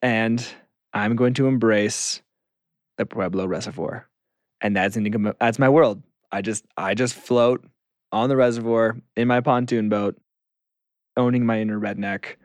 And 0.00 0.46
I'm 0.92 1.16
going 1.16 1.34
to 1.34 1.48
embrace 1.48 2.22
the 2.96 3.06
Pueblo 3.06 3.46
Reservoir. 3.46 4.08
And 4.64 4.74
that's 4.74 4.98
that's 5.38 5.58
my 5.60 5.68
world. 5.68 6.02
I 6.32 6.42
just 6.42 6.64
I 6.76 6.94
just 6.94 7.14
float 7.14 7.64
on 8.10 8.28
the 8.28 8.36
reservoir 8.36 8.96
in 9.14 9.28
my 9.28 9.40
pontoon 9.40 9.88
boat, 9.88 10.16
owning 11.16 11.44
my 11.46 11.60
inner 11.60 11.78
redneck, 11.78 12.36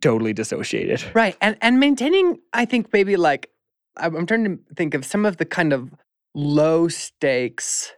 totally 0.00 0.32
dissociated. 0.32 1.04
Right. 1.14 1.36
And 1.40 1.56
and 1.60 1.80
maintaining, 1.80 2.38
I 2.52 2.64
think 2.64 2.92
maybe 2.92 3.16
like 3.16 3.50
I'm, 3.96 4.14
I'm 4.16 4.26
trying 4.26 4.44
to 4.44 4.58
think 4.76 4.94
of 4.94 5.04
some 5.04 5.26
of 5.26 5.38
the 5.38 5.44
kind 5.44 5.72
of 5.72 5.92
low 6.34 6.86
stakes, 6.88 7.92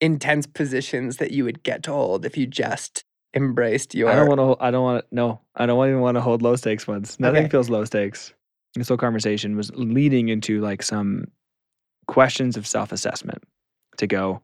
intense 0.00 0.46
positions 0.46 1.16
that 1.16 1.32
you 1.32 1.44
would 1.44 1.62
get 1.64 1.82
to 1.84 1.92
hold 1.92 2.24
if 2.24 2.36
you 2.36 2.46
just 2.46 3.04
embraced 3.34 3.94
your. 3.94 4.08
I 4.10 4.14
don't 4.14 4.28
want 4.28 4.40
to. 4.60 4.64
I 4.64 4.70
don't 4.70 4.84
want 4.84 5.00
to. 5.02 5.14
No, 5.14 5.40
I 5.56 5.66
don't 5.66 5.84
even 5.88 6.00
want 6.00 6.16
to 6.16 6.20
hold 6.20 6.40
low 6.40 6.54
stakes 6.54 6.86
ones. 6.86 7.18
Nothing 7.18 7.40
Okay. 7.44 7.50
feels 7.50 7.68
low 7.68 7.84
stakes. 7.84 8.32
This 8.76 8.88
whole 8.88 8.96
conversation 8.96 9.56
was 9.56 9.72
leading 9.74 10.28
into 10.28 10.60
like 10.60 10.82
some 10.84 11.24
questions 12.06 12.56
of 12.56 12.66
self 12.66 12.92
assessment. 12.92 13.42
To 13.98 14.06
go. 14.06 14.42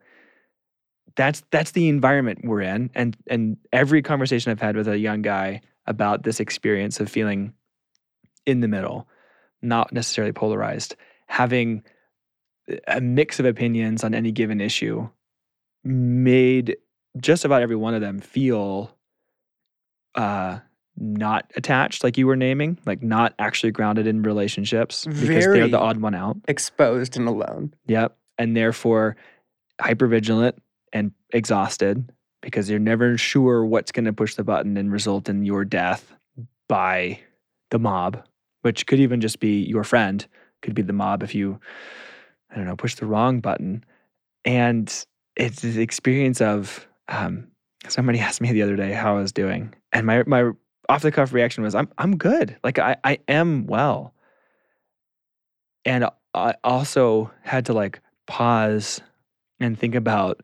That's 1.15 1.43
that's 1.51 1.73
the 1.73 1.89
environment 1.89 2.41
we're 2.43 2.63
in, 2.63 2.91
and 2.95 3.17
and 3.27 3.59
every 3.73 4.01
conversation 4.01 4.51
I've 4.51 4.61
had 4.61 4.77
with 4.77 4.89
a 4.89 4.99
young 4.99 5.21
guy 5.21 5.61
about 5.87 6.23
this 6.23 6.41
experience 6.41 7.01
of 7.01 7.11
feeling 7.11 7.53
in 8.47 8.61
the 8.61 8.69
middle, 8.69 9.09
not 9.61 9.93
necessarily 9.93 10.33
polarized, 10.33 10.97
having 11.27 11.83
a 12.87 13.01
mix 13.01 13.41
of 13.41 13.47
opinions 13.47 14.05
on 14.05 14.15
any 14.15 14.33
given 14.33 14.61
issue 14.61 15.09
made 15.85 16.77
just 17.19 17.45
about 17.45 17.63
every 17.63 17.77
one 17.77 17.95
of 17.95 18.01
them 18.01 18.21
feel 18.21 18.97
uh 20.15 20.59
not 20.97 21.51
attached 21.57 22.05
like 22.05 22.19
you 22.19 22.27
were 22.27 22.37
naming 22.37 22.79
like 22.85 23.03
not 23.03 23.35
actually 23.39 23.73
grounded 23.73 24.07
in 24.07 24.23
relationships 24.23 25.07
because 25.07 25.45
they're 25.45 25.69
the 25.69 25.79
odd 25.79 26.01
one 26.01 26.15
out 26.15 26.37
Exposed 26.49 27.17
and 27.17 27.27
alone. 27.27 27.75
Yep. 27.87 28.17
And 28.39 28.57
therefore 28.57 29.17
hypervigilant 29.81 30.59
and 30.93 31.13
exhausted 31.33 32.13
because 32.41 32.69
you're 32.69 32.79
never 32.79 33.17
sure 33.17 33.65
what's 33.65 33.93
going 33.93 34.05
to 34.05 34.13
push 34.13 34.35
the 34.35 34.45
button 34.45 34.77
and 34.77 34.93
result 34.93 35.29
in 35.29 35.45
your 35.45 35.65
death 35.65 36.13
by 36.69 37.19
the 37.71 37.79
mob, 37.79 38.25
which 38.63 38.87
could 38.87 39.01
even 39.01 39.21
just 39.21 39.41
be 39.41 39.63
your 39.63 39.85
friend, 39.85 40.27
could 40.61 40.75
be 40.75 40.83
the 40.83 40.93
mob 40.93 41.23
if 41.23 41.35
you, 41.35 41.59
I 42.51 42.57
don't 42.57 42.67
know, 42.67 42.77
push 42.77 42.97
the 42.97 43.07
wrong 43.07 43.41
button. 43.41 43.85
And 44.45 44.93
it's 45.37 45.63
the 45.63 45.81
experience 45.81 46.41
of 46.41 46.87
um, 47.09 47.49
somebody 47.89 48.19
asked 48.21 48.41
me 48.41 48.53
the 48.53 48.63
other 48.63 48.77
day 48.77 48.93
how 48.93 49.17
I 49.17 49.21
was 49.21 49.33
doing. 49.33 49.73
And 49.93 50.07
my, 50.07 50.25
my 50.27 50.51
off 50.89 51.03
the 51.03 51.13
cuff 51.13 51.33
reaction 51.33 51.63
was, 51.63 51.75
I'm, 51.75 51.89
I'm 51.99 52.17
good. 52.17 52.57
Like 52.65 52.79
I, 52.79 52.97
I 53.05 53.19
am 53.29 53.67
well. 53.67 54.15
And 55.85 56.07
I 56.35 56.55
also 56.65 57.31
had 57.43 57.67
to 57.67 57.73
like 57.73 58.01
pause 58.27 59.01
and 59.61 59.79
think 59.79 59.95
about 59.95 60.43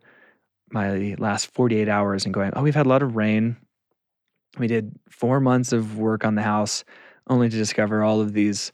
my 0.71 1.17
last 1.19 1.53
48 1.55 1.89
hours 1.89 2.25
and 2.25 2.35
going, 2.35 2.53
oh, 2.55 2.63
we've 2.63 2.75
had 2.75 2.87
a 2.87 2.89
lot 2.89 3.03
of 3.03 3.17
rain. 3.17 3.57
We 4.59 4.67
did 4.67 4.93
four 5.09 5.41
months 5.41 5.73
of 5.73 5.99
work 5.99 6.25
on 6.25 6.35
the 6.35 6.43
house 6.43 6.85
only 7.29 7.49
to 7.49 7.57
discover 7.57 8.03
all 8.03 8.21
of 8.21 8.33
these 8.33 8.73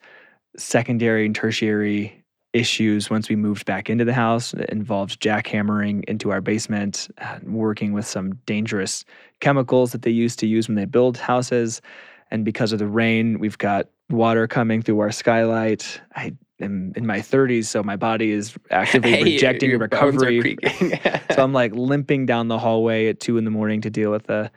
secondary 0.56 1.26
and 1.26 1.34
tertiary 1.34 2.23
issues 2.54 3.10
once 3.10 3.28
we 3.28 3.36
moved 3.36 3.66
back 3.66 3.90
into 3.90 4.04
the 4.04 4.14
house. 4.14 4.54
It 4.54 4.70
involved 4.70 5.20
jackhammering 5.20 6.04
into 6.04 6.30
our 6.30 6.40
basement, 6.40 7.08
and 7.18 7.54
working 7.54 7.92
with 7.92 8.06
some 8.06 8.36
dangerous 8.46 9.04
chemicals 9.40 9.92
that 9.92 10.02
they 10.02 10.10
used 10.10 10.38
to 10.38 10.46
use 10.46 10.68
when 10.68 10.76
they 10.76 10.86
build 10.86 11.18
houses. 11.18 11.82
And 12.30 12.44
because 12.44 12.72
of 12.72 12.78
the 12.78 12.86
rain, 12.86 13.38
we've 13.38 13.58
got 13.58 13.88
water 14.08 14.46
coming 14.46 14.80
through 14.80 15.00
our 15.00 15.12
skylight. 15.12 16.00
I 16.14 16.32
am 16.60 16.92
in 16.96 17.06
my 17.06 17.18
30s, 17.18 17.66
so 17.66 17.82
my 17.82 17.96
body 17.96 18.30
is 18.30 18.56
actively 18.70 19.10
Hey, 19.16 19.24
rejecting 19.24 19.70
your 19.70 19.80
are 19.80 19.82
recovery. 19.82 20.56
so 21.34 21.42
I'm 21.42 21.52
like 21.52 21.74
limping 21.74 22.24
down 22.24 22.48
the 22.48 22.58
hallway 22.58 23.08
at 23.08 23.20
two 23.20 23.36
in 23.36 23.44
the 23.44 23.50
morning 23.50 23.80
to 23.82 23.90
deal 23.90 24.10
with 24.10 24.24
the 24.24 24.50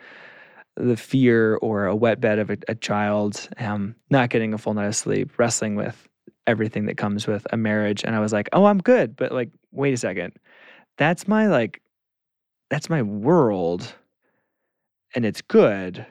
the 0.75 0.95
fear 0.95 1.55
or 1.55 1.87
a 1.87 1.95
wet 1.95 2.21
bed 2.21 2.37
of 2.37 2.51
a, 2.51 2.57
a 2.67 2.75
child, 2.75 3.49
um, 3.57 3.95
not 4.11 4.29
getting 4.29 4.53
a 4.53 4.59
full 4.59 4.75
night 4.75 4.85
of 4.85 4.95
sleep, 4.95 5.31
wrestling 5.39 5.75
with 5.75 6.06
everything 6.47 6.85
that 6.85 6.97
comes 6.97 7.27
with 7.27 7.45
a 7.51 7.57
marriage. 7.57 8.03
And 8.03 8.15
I 8.15 8.19
was 8.19 8.33
like, 8.33 8.49
oh, 8.53 8.65
I'm 8.65 8.79
good. 8.79 9.15
But 9.15 9.31
like, 9.31 9.49
wait 9.71 9.93
a 9.93 9.97
second. 9.97 10.33
That's 10.97 11.27
my 11.27 11.47
like, 11.47 11.81
that's 12.69 12.89
my 12.89 13.01
world 13.01 13.93
and 15.15 15.25
it's 15.25 15.41
good. 15.41 16.05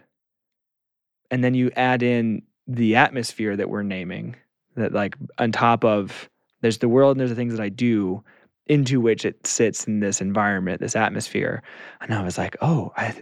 And 1.30 1.42
then 1.42 1.54
you 1.54 1.70
add 1.76 2.02
in 2.02 2.42
the 2.66 2.96
atmosphere 2.96 3.56
that 3.56 3.68
we're 3.68 3.82
naming 3.82 4.36
that 4.76 4.92
like 4.92 5.16
on 5.38 5.52
top 5.52 5.84
of 5.84 6.28
there's 6.60 6.78
the 6.78 6.88
world 6.88 7.12
and 7.12 7.20
there's 7.20 7.30
the 7.30 7.36
things 7.36 7.54
that 7.54 7.62
I 7.62 7.68
do 7.68 8.22
into 8.66 9.00
which 9.00 9.24
it 9.24 9.46
sits 9.46 9.84
in 9.84 10.00
this 10.00 10.20
environment, 10.20 10.80
this 10.80 10.96
atmosphere. 10.96 11.62
And 12.00 12.12
I 12.12 12.22
was 12.22 12.36
like, 12.38 12.56
oh, 12.60 12.92
I 12.96 13.14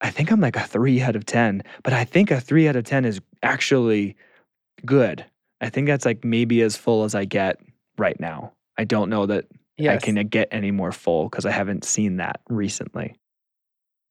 I 0.00 0.10
think 0.10 0.32
I'm 0.32 0.40
like 0.40 0.56
a 0.56 0.60
three 0.60 1.00
out 1.00 1.14
of 1.14 1.24
ten, 1.24 1.62
but 1.84 1.92
I 1.92 2.04
think 2.04 2.30
a 2.30 2.40
three 2.40 2.68
out 2.68 2.76
of 2.76 2.84
ten 2.84 3.04
is 3.04 3.20
actually 3.42 4.16
good. 4.84 5.24
I 5.62 5.70
think 5.70 5.86
that's 5.86 6.04
like 6.04 6.24
maybe 6.24 6.60
as 6.60 6.76
full 6.76 7.04
as 7.04 7.14
I 7.14 7.24
get 7.24 7.58
right 7.96 8.18
now. 8.18 8.52
I 8.76 8.84
don't 8.84 9.08
know 9.08 9.26
that 9.26 9.46
yes. 9.78 9.94
I 10.02 10.04
can 10.04 10.18
uh, 10.18 10.24
get 10.24 10.48
any 10.50 10.72
more 10.72 10.92
full 10.92 11.28
because 11.28 11.46
I 11.46 11.52
haven't 11.52 11.84
seen 11.84 12.16
that 12.16 12.40
recently. 12.48 13.14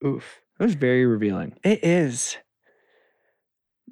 Oof. 0.05 0.41
It 0.59 0.63
was 0.63 0.75
very 0.75 1.05
revealing. 1.05 1.57
It 1.63 1.83
is. 1.83 2.37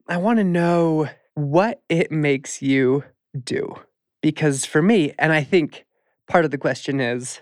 I 0.07 0.17
want 0.17 0.37
to 0.37 0.43
know 0.43 1.09
what 1.35 1.81
it 1.89 2.11
makes 2.11 2.61
you 2.61 3.03
do. 3.43 3.75
Because 4.21 4.65
for 4.65 4.81
me, 4.81 5.13
and 5.19 5.33
I 5.33 5.43
think 5.43 5.85
part 6.27 6.45
of 6.45 6.51
the 6.51 6.57
question 6.57 6.99
is 6.99 7.41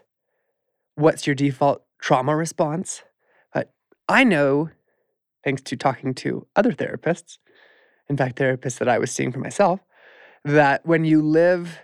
what's 0.95 1.27
your 1.27 1.36
default 1.36 1.84
trauma 2.01 2.36
response? 2.36 3.03
But 3.53 3.71
I 4.10 4.23
know, 4.23 4.69
thanks 5.43 5.62
to 5.63 5.75
talking 5.75 6.13
to 6.15 6.47
other 6.56 6.71
therapists, 6.71 7.38
in 8.10 8.17
fact, 8.17 8.38
therapists 8.38 8.80
that 8.80 8.89
I 8.89 8.97
was 8.97 9.12
seeing 9.12 9.32
for 9.32 9.39
myself, 9.39 9.80
that 10.47 10.86
when 10.86 11.05
you 11.05 11.21
live 11.21 11.79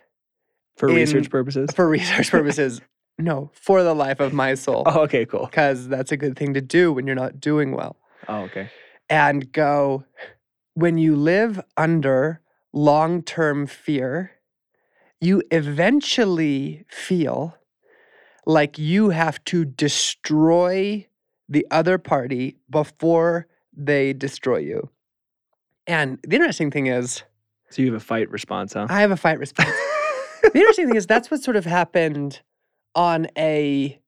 For 0.78 0.90
In- 0.90 0.96
research 0.96 1.30
purposes. 1.30 1.70
for 1.76 1.88
research 1.88 2.32
purposes, 2.32 2.82
no, 3.20 3.52
for 3.54 3.84
the 3.84 3.94
life 3.94 4.20
of 4.20 4.34
my 4.34 4.56
soul, 4.56 4.84
oh, 4.86 5.02
okay, 5.02 5.26
cool. 5.26 5.46
because 5.46 5.88
that's 5.88 6.12
a 6.12 6.18
good 6.18 6.36
thing 6.38 6.54
to 6.56 6.62
do 6.62 6.92
when 6.92 7.06
you're 7.06 7.16
not 7.16 7.40
doing 7.40 7.72
well 7.72 7.98
Oh, 8.28 8.44
okay. 8.44 8.70
and 9.10 9.52
go 9.52 10.06
when 10.76 10.98
you 10.98 11.16
live 11.16 11.62
under 11.78 12.42
long 12.74 13.22
term 13.22 13.68
fear, 13.68 14.32
you 15.22 15.44
eventually 15.52 16.84
feel 16.90 17.56
like 18.46 18.78
you 18.80 19.10
have 19.10 19.44
to 19.46 19.64
destroy 19.66 21.08
the 21.48 21.66
other 21.70 21.98
party 21.98 22.58
before 22.70 23.48
they 23.76 24.14
destroy 24.14 24.58
you. 24.58 24.90
And 25.86 26.18
the 26.28 26.36
interesting 26.38 26.72
thing 26.72 26.88
is, 26.88 27.24
So 27.74 27.82
you 27.82 27.92
have 27.92 28.00
a 28.02 28.06
fight 28.06 28.30
response, 28.30 28.74
huh? 28.74 28.86
I 28.90 29.02
have 29.02 29.10
a 29.12 29.18
fight 29.18 29.40
response. 29.40 29.70
the 30.44 30.52
interesting 30.54 30.88
thing 30.88 30.96
is, 30.96 31.08
that's 31.08 31.32
what 31.32 31.42
sort 31.42 31.58
of 31.58 31.66
happened 31.66 32.40
on 32.94 33.28
a 33.36 34.00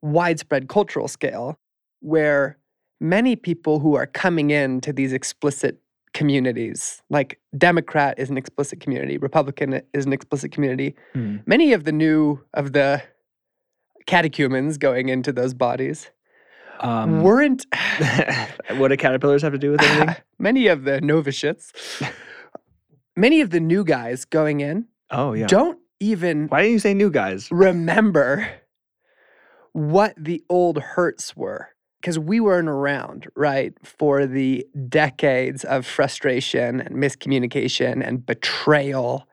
widespread 0.00 0.68
cultural 0.68 1.06
scale, 1.08 1.58
where 2.00 2.56
many 3.00 3.36
people 3.36 3.78
who 3.80 3.94
are 3.94 4.06
coming 4.06 4.50
into 4.50 4.92
these 4.92 5.12
explicit 5.12 5.80
communities, 6.14 7.02
like 7.10 7.38
Democrat 7.58 8.18
is 8.18 8.30
an 8.30 8.38
explicit 8.38 8.80
community, 8.80 9.18
Republican 9.18 9.82
is 9.92 10.06
an 10.06 10.12
explicit 10.14 10.50
community, 10.52 10.94
Hmm. 11.12 11.36
many 11.46 11.74
of 11.74 11.84
the 11.84 11.92
new, 11.92 12.40
of 12.54 12.72
the 12.72 13.02
catechumens 14.06 14.78
going 14.78 15.10
into 15.10 15.30
those 15.32 15.52
bodies 15.52 16.10
Um, 16.80 17.22
weren't 17.22 17.66
what 18.78 18.88
do 18.88 18.96
caterpillars 18.96 19.42
have 19.42 19.52
to 19.52 19.58
do 19.58 19.72
with 19.72 19.82
anything? 19.82 20.16
many 20.38 20.68
of 20.68 20.84
the 20.84 21.00
novitiates, 21.02 21.72
many 23.18 23.40
of 23.40 23.50
the 23.50 23.60
new 23.60 23.84
guys 23.84 24.24
going 24.24 24.60
in 24.60 24.86
Oh, 25.10 25.32
yeah. 25.32 25.46
don't 25.46 25.78
even 26.00 26.46
Why 26.48 26.62
didn't 26.62 26.72
you 26.72 26.78
say 26.78 26.94
new 26.94 27.10
guys? 27.10 27.48
remember 27.50 28.48
what 29.72 30.14
the 30.16 30.42
old 30.48 30.78
hurts 30.78 31.36
were 31.36 31.68
because 32.00 32.18
we 32.18 32.38
weren't 32.40 32.68
around, 32.68 33.26
right, 33.34 33.72
for 33.84 34.24
the 34.26 34.64
decades 34.88 35.64
of 35.64 35.84
frustration 35.84 36.80
and 36.80 36.94
miscommunication 36.96 38.06
and 38.06 38.24
betrayal. 38.24 39.26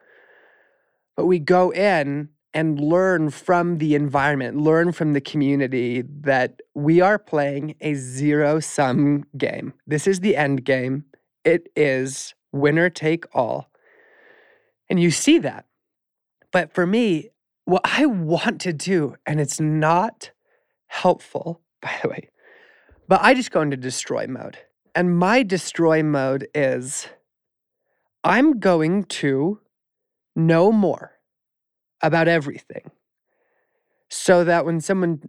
But 1.16 1.26
we 1.28 1.40
go 1.40 1.70
in 1.72 2.30
and 2.56 2.80
learn 2.80 3.30
from 3.30 3.78
the 3.78 3.96
environment, 3.96 4.58
learn 4.58 4.92
from 4.94 5.14
the 5.14 5.22
community 5.22 6.04
that 6.22 6.62
we 6.74 7.02
are 7.02 7.20
playing 7.20 7.76
a 7.82 7.94
zero 7.94 8.60
sum 8.60 9.26
game. 9.38 9.74
This 9.86 10.08
is 10.08 10.22
the 10.22 10.36
end 10.36 10.64
game. 10.66 11.06
It 11.44 11.68
is 11.76 12.34
winner 12.52 12.90
take 12.90 13.26
all. 13.36 13.70
And 14.90 15.00
you 15.00 15.12
see 15.12 15.40
that. 15.40 15.66
But 16.52 16.74
for 16.74 16.86
me, 16.86 17.30
what 17.66 17.82
I 17.84 18.06
want 18.06 18.62
to 18.62 18.74
do, 18.74 19.16
and 19.26 19.40
it's 19.40 19.60
not 19.60 20.32
helpful, 20.88 21.62
by 21.82 21.92
the 22.02 22.10
way, 22.10 22.30
but 23.08 23.22
I 23.22 23.34
just 23.34 23.52
go 23.52 23.62
into 23.62 23.78
destroy 23.78 24.28
mode. 24.28 24.58
And 24.94 25.18
my 25.18 25.44
destroy 25.44 26.02
mode 26.04 26.48
is 26.56 27.08
I'm 28.24 28.60
going 28.60 29.04
to 29.06 29.60
know 30.36 30.72
more 30.72 31.12
about 32.02 32.28
everything 32.28 32.92
so 34.10 34.44
that 34.44 34.66
when 34.66 34.80
someone 34.80 35.22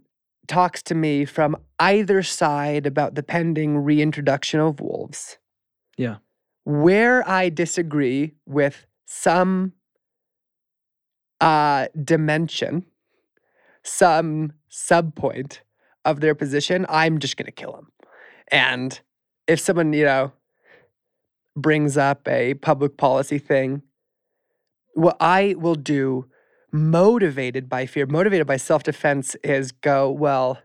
talks 0.47 0.81
to 0.83 0.95
me 0.95 1.25
from 1.25 1.57
either 1.79 2.23
side 2.23 2.85
about 2.85 3.15
the 3.15 3.23
pending 3.23 3.77
reintroduction 3.79 4.59
of 4.59 4.79
wolves, 4.79 5.37
Yeah. 5.97 6.17
where 6.63 7.27
I 7.27 7.49
disagree 7.49 8.33
with 8.45 8.85
some 9.07 9.71
uh, 11.39 11.87
dimension, 12.03 12.85
some 13.83 14.51
subpoint 14.69 15.59
of 16.05 16.19
their 16.19 16.35
position, 16.35 16.85
I'm 16.89 17.17
just 17.19 17.37
going 17.37 17.45
to 17.45 17.51
kill 17.51 17.71
them. 17.71 17.91
And 18.51 18.99
if 19.47 19.59
someone, 19.59 19.93
you 19.93 20.05
know, 20.05 20.33
brings 21.55 21.97
up 21.97 22.27
a 22.27 22.53
public 22.55 22.97
policy 22.97 23.39
thing, 23.39 23.81
what 24.93 25.15
I 25.19 25.55
will 25.57 25.75
do, 25.75 26.25
motivated 26.71 27.69
by 27.69 27.85
fear, 27.85 28.05
motivated 28.05 28.45
by 28.45 28.57
self 28.57 28.83
defense, 28.83 29.35
is 29.43 29.71
go, 29.71 30.11
well, 30.11 30.59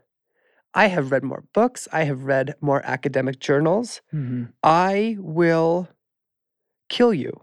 I 0.73 0.87
have 0.87 1.11
read 1.11 1.23
more 1.23 1.45
books, 1.53 1.87
I 1.93 2.03
have 2.03 2.23
read 2.25 2.55
more 2.59 2.81
academic 2.85 3.39
journals. 3.39 4.01
Mhm. 4.13 4.51
I 4.63 5.15
will 5.19 5.87
kill 6.89 7.13
you. 7.13 7.41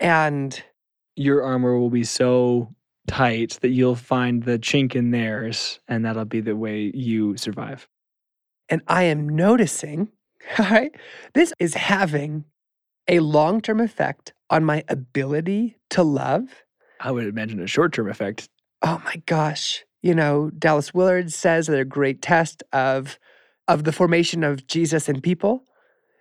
And 0.00 0.60
Your 1.16 1.42
armor 1.42 1.78
will 1.78 1.90
be 1.90 2.04
so 2.04 2.74
tight 3.06 3.58
that 3.60 3.70
you'll 3.70 3.96
find 3.96 4.42
the 4.44 4.58
chink 4.58 4.94
in 4.94 5.10
theirs 5.10 5.80
and 5.88 6.04
that'll 6.04 6.24
be 6.24 6.40
the 6.40 6.56
way 6.56 6.90
you 6.94 7.36
survive. 7.36 7.88
And 8.68 8.82
I 8.86 9.04
am 9.04 9.28
noticing, 9.28 10.08
all 10.58 10.70
right, 10.70 10.92
this 11.34 11.52
is 11.58 11.74
having 11.74 12.44
a 13.08 13.20
long 13.20 13.60
term 13.60 13.80
effect 13.80 14.32
on 14.48 14.64
my 14.64 14.84
ability 14.88 15.76
to 15.90 16.02
love. 16.02 16.64
I 17.00 17.10
would 17.10 17.26
imagine 17.26 17.60
a 17.60 17.66
short 17.66 17.92
term 17.92 18.08
effect. 18.08 18.48
Oh 18.82 19.02
my 19.04 19.16
gosh. 19.26 19.84
You 20.02 20.14
know, 20.14 20.50
Dallas 20.50 20.94
Willard 20.94 21.32
says 21.32 21.66
that 21.66 21.78
a 21.78 21.84
great 21.84 22.22
test 22.22 22.62
of, 22.72 23.18
of 23.68 23.84
the 23.84 23.92
formation 23.92 24.44
of 24.44 24.66
Jesus 24.66 25.08
in 25.08 25.20
people 25.20 25.64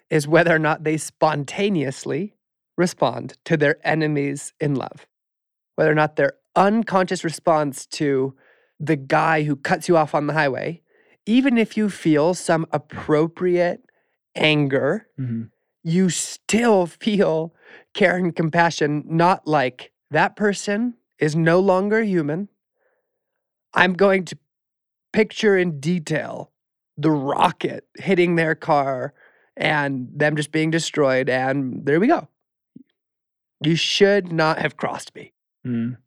is 0.10 0.28
whether 0.28 0.54
or 0.54 0.60
not 0.60 0.84
they 0.84 0.98
spontaneously 0.98 2.34
respond 2.80 3.38
to 3.46 3.58
their 3.58 3.76
enemies 3.84 4.54
in 4.60 4.74
love, 4.74 5.06
whether 5.76 5.92
or 5.92 5.96
not 5.96 6.16
their 6.16 6.34
unconscious 6.56 7.24
response 7.24 7.86
to 7.86 8.34
the 8.80 8.96
guy 8.96 9.44
who 9.44 9.56
cuts 9.56 9.88
you 9.90 9.98
off 9.98 10.16
on 10.16 10.28
the 10.28 10.34
highway, 10.34 10.82
even 11.26 11.58
if 11.58 11.76
you 11.76 11.90
feel 11.90 12.34
some 12.34 12.66
appropriate 12.72 13.82
anger, 14.36 15.08
Mhm. 15.20 15.52
you 15.84 16.10
still 16.10 16.86
feel 17.06 17.54
care 17.94 18.16
and 18.16 18.36
compassion, 18.36 19.04
not 19.06 19.46
like 19.46 19.92
that 20.10 20.36
person 20.38 20.96
is 21.20 21.36
no 21.36 21.60
longer 21.60 22.02
human. 22.02 22.48
I'm 23.74 23.94
going 23.94 24.24
to 24.26 24.38
picture 25.12 25.58
in 25.58 25.80
detail 25.80 26.52
the 26.98 27.12
rocket 27.12 27.86
hitting 27.98 28.36
their 28.36 28.56
car 28.56 29.14
and 29.58 30.08
them 30.16 30.36
just 30.36 30.52
being 30.52 30.72
destroyed. 30.72 31.30
And 31.30 31.86
there 31.86 32.00
we 32.00 32.08
go. 32.08 32.28
You 33.62 33.76
should 33.76 34.32
not 34.32 34.60
have 34.60 34.78
crossed 34.78 35.14
me. 35.16 35.34
Mm. 35.66 35.98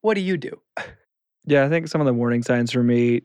What 0.00 0.14
do 0.14 0.20
you 0.20 0.36
do? 0.36 0.60
Yeah, 1.44 1.64
I 1.64 1.68
think 1.68 1.88
some 1.88 2.00
of 2.00 2.06
the 2.06 2.14
warning 2.14 2.44
signs 2.44 2.70
for 2.70 2.84
me 2.84 3.22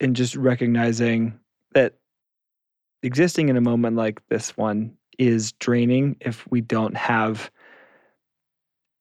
in 0.00 0.14
just 0.14 0.34
recognizing 0.34 1.38
that 1.72 1.94
existing 3.04 3.48
in 3.48 3.56
a 3.56 3.60
moment 3.60 3.96
like 3.96 4.20
this 4.28 4.56
one 4.56 4.96
is 5.20 5.52
draining 5.52 6.16
if 6.20 6.44
we 6.50 6.60
don't 6.60 6.96
have 6.96 7.48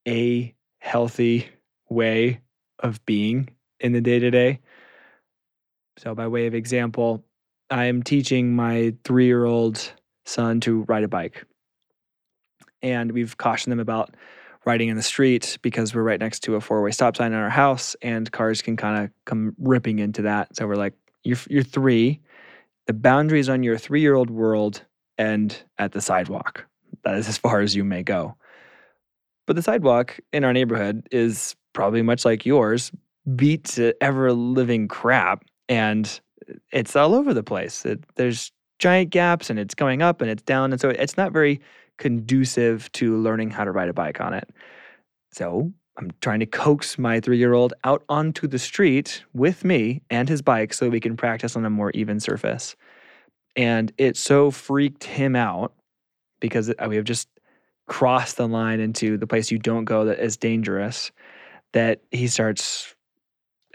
a 0.08 0.54
healthy 0.80 1.50
way 1.89 2.41
of 2.80 3.04
being 3.06 3.50
in 3.80 3.93
the 3.93 4.02
day 4.02 4.19
to 4.19 4.30
day. 4.30 4.60
So, 5.97 6.13
by 6.15 6.28
way 6.28 6.47
of 6.47 6.54
example, 6.54 7.26
I 7.69 7.86
am 7.86 8.04
teaching 8.04 8.56
my 8.56 8.93
three 9.04 9.26
year 9.26 9.45
old 9.45 9.93
son 10.26 10.60
to 10.62 10.84
ride 10.84 11.04
a 11.04 11.08
bike. 11.08 11.45
And 12.84 13.12
we've 13.12 13.38
cautioned 13.38 13.72
them 13.72 13.80
about 13.80 14.15
riding 14.65 14.89
in 14.89 14.96
the 14.96 15.04
street 15.04 15.58
because 15.62 15.96
we're 15.96 16.04
right 16.04 16.20
next 16.20 16.41
to 16.41 16.56
a 16.56 16.62
four 16.62 16.82
way 16.82 16.91
stop 16.91 17.15
sign 17.15 17.34
in 17.34 17.39
our 17.39 17.50
house 17.50 17.96
and 18.02 18.32
cars 18.32 18.62
can 18.62 18.78
kind 18.78 19.04
of 19.04 19.12
come 19.26 19.56
ripping 19.58 20.00
into 20.00 20.24
that. 20.24 20.56
So, 20.56 20.67
we're 20.67 20.76
like, 20.76 20.94
you're, 21.24 21.38
you're 21.50 21.63
three. 21.63 22.20
The 22.88 22.94
boundaries 22.94 23.50
on 23.50 23.63
your 23.63 23.78
three 23.78 24.02
year 24.02 24.15
old 24.15 24.30
world 24.30 24.84
end 25.17 25.63
at 25.78 25.91
the 25.91 26.02
sidewalk. 26.02 26.65
That 27.04 27.15
is 27.17 27.28
as 27.28 27.38
far 27.38 27.62
as 27.62 27.76
you 27.76 27.84
may 27.84 28.04
go. 28.04 28.36
But 29.48 29.56
the 29.56 29.62
sidewalk 29.62 30.20
in 30.32 30.44
our 30.44 30.54
neighborhood 30.54 31.08
is 31.12 31.56
probably 31.74 32.02
much 32.02 32.26
like 32.26 32.46
yours, 32.46 32.91
beat 33.36 33.63
to 33.65 33.94
ever 34.02 34.34
living 34.34 34.88
crap. 34.88 35.44
And 35.70 36.20
it's 36.72 36.96
all 36.96 37.13
over 37.13 37.34
the 37.34 37.44
place. 37.44 37.86
It, 37.86 38.04
there's 38.15 38.52
giant 38.80 39.10
gaps 39.10 39.50
and 39.50 39.60
it's 39.60 39.76
going 39.76 40.02
up 40.02 40.22
and 40.22 40.30
it's 40.30 40.44
down. 40.44 40.72
And 40.72 40.82
so 40.82 40.89
it's 40.89 41.17
not 41.17 41.32
very 41.32 41.62
conducive 42.02 42.92
to 42.94 43.16
learning 43.18 43.52
how 43.52 43.64
to 43.64 43.72
ride 43.72 43.88
a 43.88 43.94
bike 43.94 44.20
on 44.20 44.34
it. 44.34 44.50
So 45.32 45.72
I'm 45.98 46.10
trying 46.20 46.40
to 46.40 46.48
coax 46.48 46.98
my 46.98 47.20
three 47.20 47.38
year 47.38 47.54
old 47.54 47.76
out 47.84 48.04
onto 48.10 48.48
the 48.48 48.58
street 48.58 49.24
with 49.34 49.64
me 49.64 50.02
and 50.10 50.28
his 50.28 50.42
bike 50.42 50.74
so 50.74 50.90
we 50.90 51.00
can 51.00 51.16
practice 51.16 51.56
on 51.56 51.64
a 51.64 51.70
more 51.70 51.92
even 51.92 52.20
surface. 52.20 52.76
And 53.56 53.94
it 54.00 54.18
so 54.18 54.50
freaked 54.50 55.04
him 55.04 55.36
out 55.36 55.74
because 56.40 56.72
uh, 56.72 56.88
we 56.90 56.96
have 56.96 57.06
just 57.06 57.28
crossed 57.88 58.38
the 58.38 58.48
line 58.48 58.80
into 58.80 59.16
the 59.16 59.28
place 59.28 59.52
you 59.52 59.60
don't 59.60 59.86
go 59.86 60.06
that 60.06 60.18
is 60.18 60.38
dangerous 60.38 61.12
that 61.74 62.02
he 62.10 62.28
starts 62.28 62.96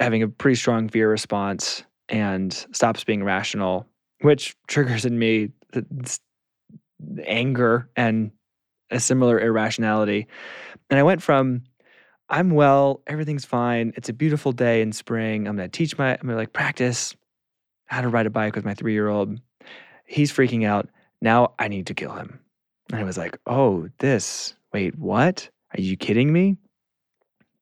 having 0.00 0.24
a 0.24 0.28
pretty 0.28 0.56
strong 0.56 0.88
fear 0.88 1.08
response 1.08 1.84
and 2.08 2.52
stops 2.72 3.04
being 3.04 3.22
rational, 3.22 3.86
which 4.22 4.56
triggers 4.66 5.04
in 5.04 5.16
me 5.16 5.50
anger 7.24 7.88
and 7.96 8.30
a 8.90 9.00
similar 9.00 9.40
irrationality. 9.40 10.26
And 10.90 10.98
I 10.98 11.02
went 11.02 11.22
from 11.22 11.62
I'm 12.28 12.50
well, 12.50 13.02
everything's 13.06 13.44
fine. 13.44 13.92
It's 13.96 14.08
a 14.08 14.12
beautiful 14.12 14.52
day 14.52 14.82
in 14.82 14.92
spring. 14.92 15.46
I'm 15.46 15.56
gonna 15.56 15.68
teach 15.68 15.96
my 15.96 16.12
I'm 16.12 16.26
gonna 16.26 16.36
like 16.36 16.52
practice 16.52 17.14
how 17.86 18.00
to 18.00 18.08
ride 18.08 18.26
a 18.26 18.30
bike 18.30 18.56
with 18.56 18.64
my 18.64 18.74
three 18.74 18.92
year 18.92 19.08
old. 19.08 19.38
He's 20.04 20.32
freaking 20.32 20.66
out. 20.66 20.88
Now 21.20 21.54
I 21.58 21.68
need 21.68 21.86
to 21.86 21.94
kill 21.94 22.12
him. 22.12 22.40
And 22.90 23.00
I 23.00 23.04
was 23.04 23.18
like, 23.18 23.38
oh, 23.46 23.88
this, 23.98 24.54
wait, 24.72 24.96
what? 24.98 25.48
Are 25.76 25.80
you 25.80 25.96
kidding 25.96 26.32
me? 26.32 26.56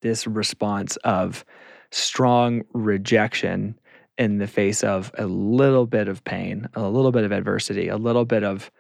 This 0.03 0.27
response 0.27 0.97
of 0.99 1.45
strong 1.91 2.63
rejection 2.73 3.79
in 4.19 4.39
the 4.39 4.47
face 4.47 4.85
of 4.85 5.11
a 5.17 5.27
little 5.27 5.87
bit 5.87 6.09
of 6.09 6.23
pain, 6.25 6.69
a 6.75 6.89
little 6.89 7.11
bit 7.11 7.25
of 7.25 7.33
adversity, 7.33 7.89
a 7.89 7.97
little 7.97 8.25
bit 8.25 8.45
of 8.45 8.71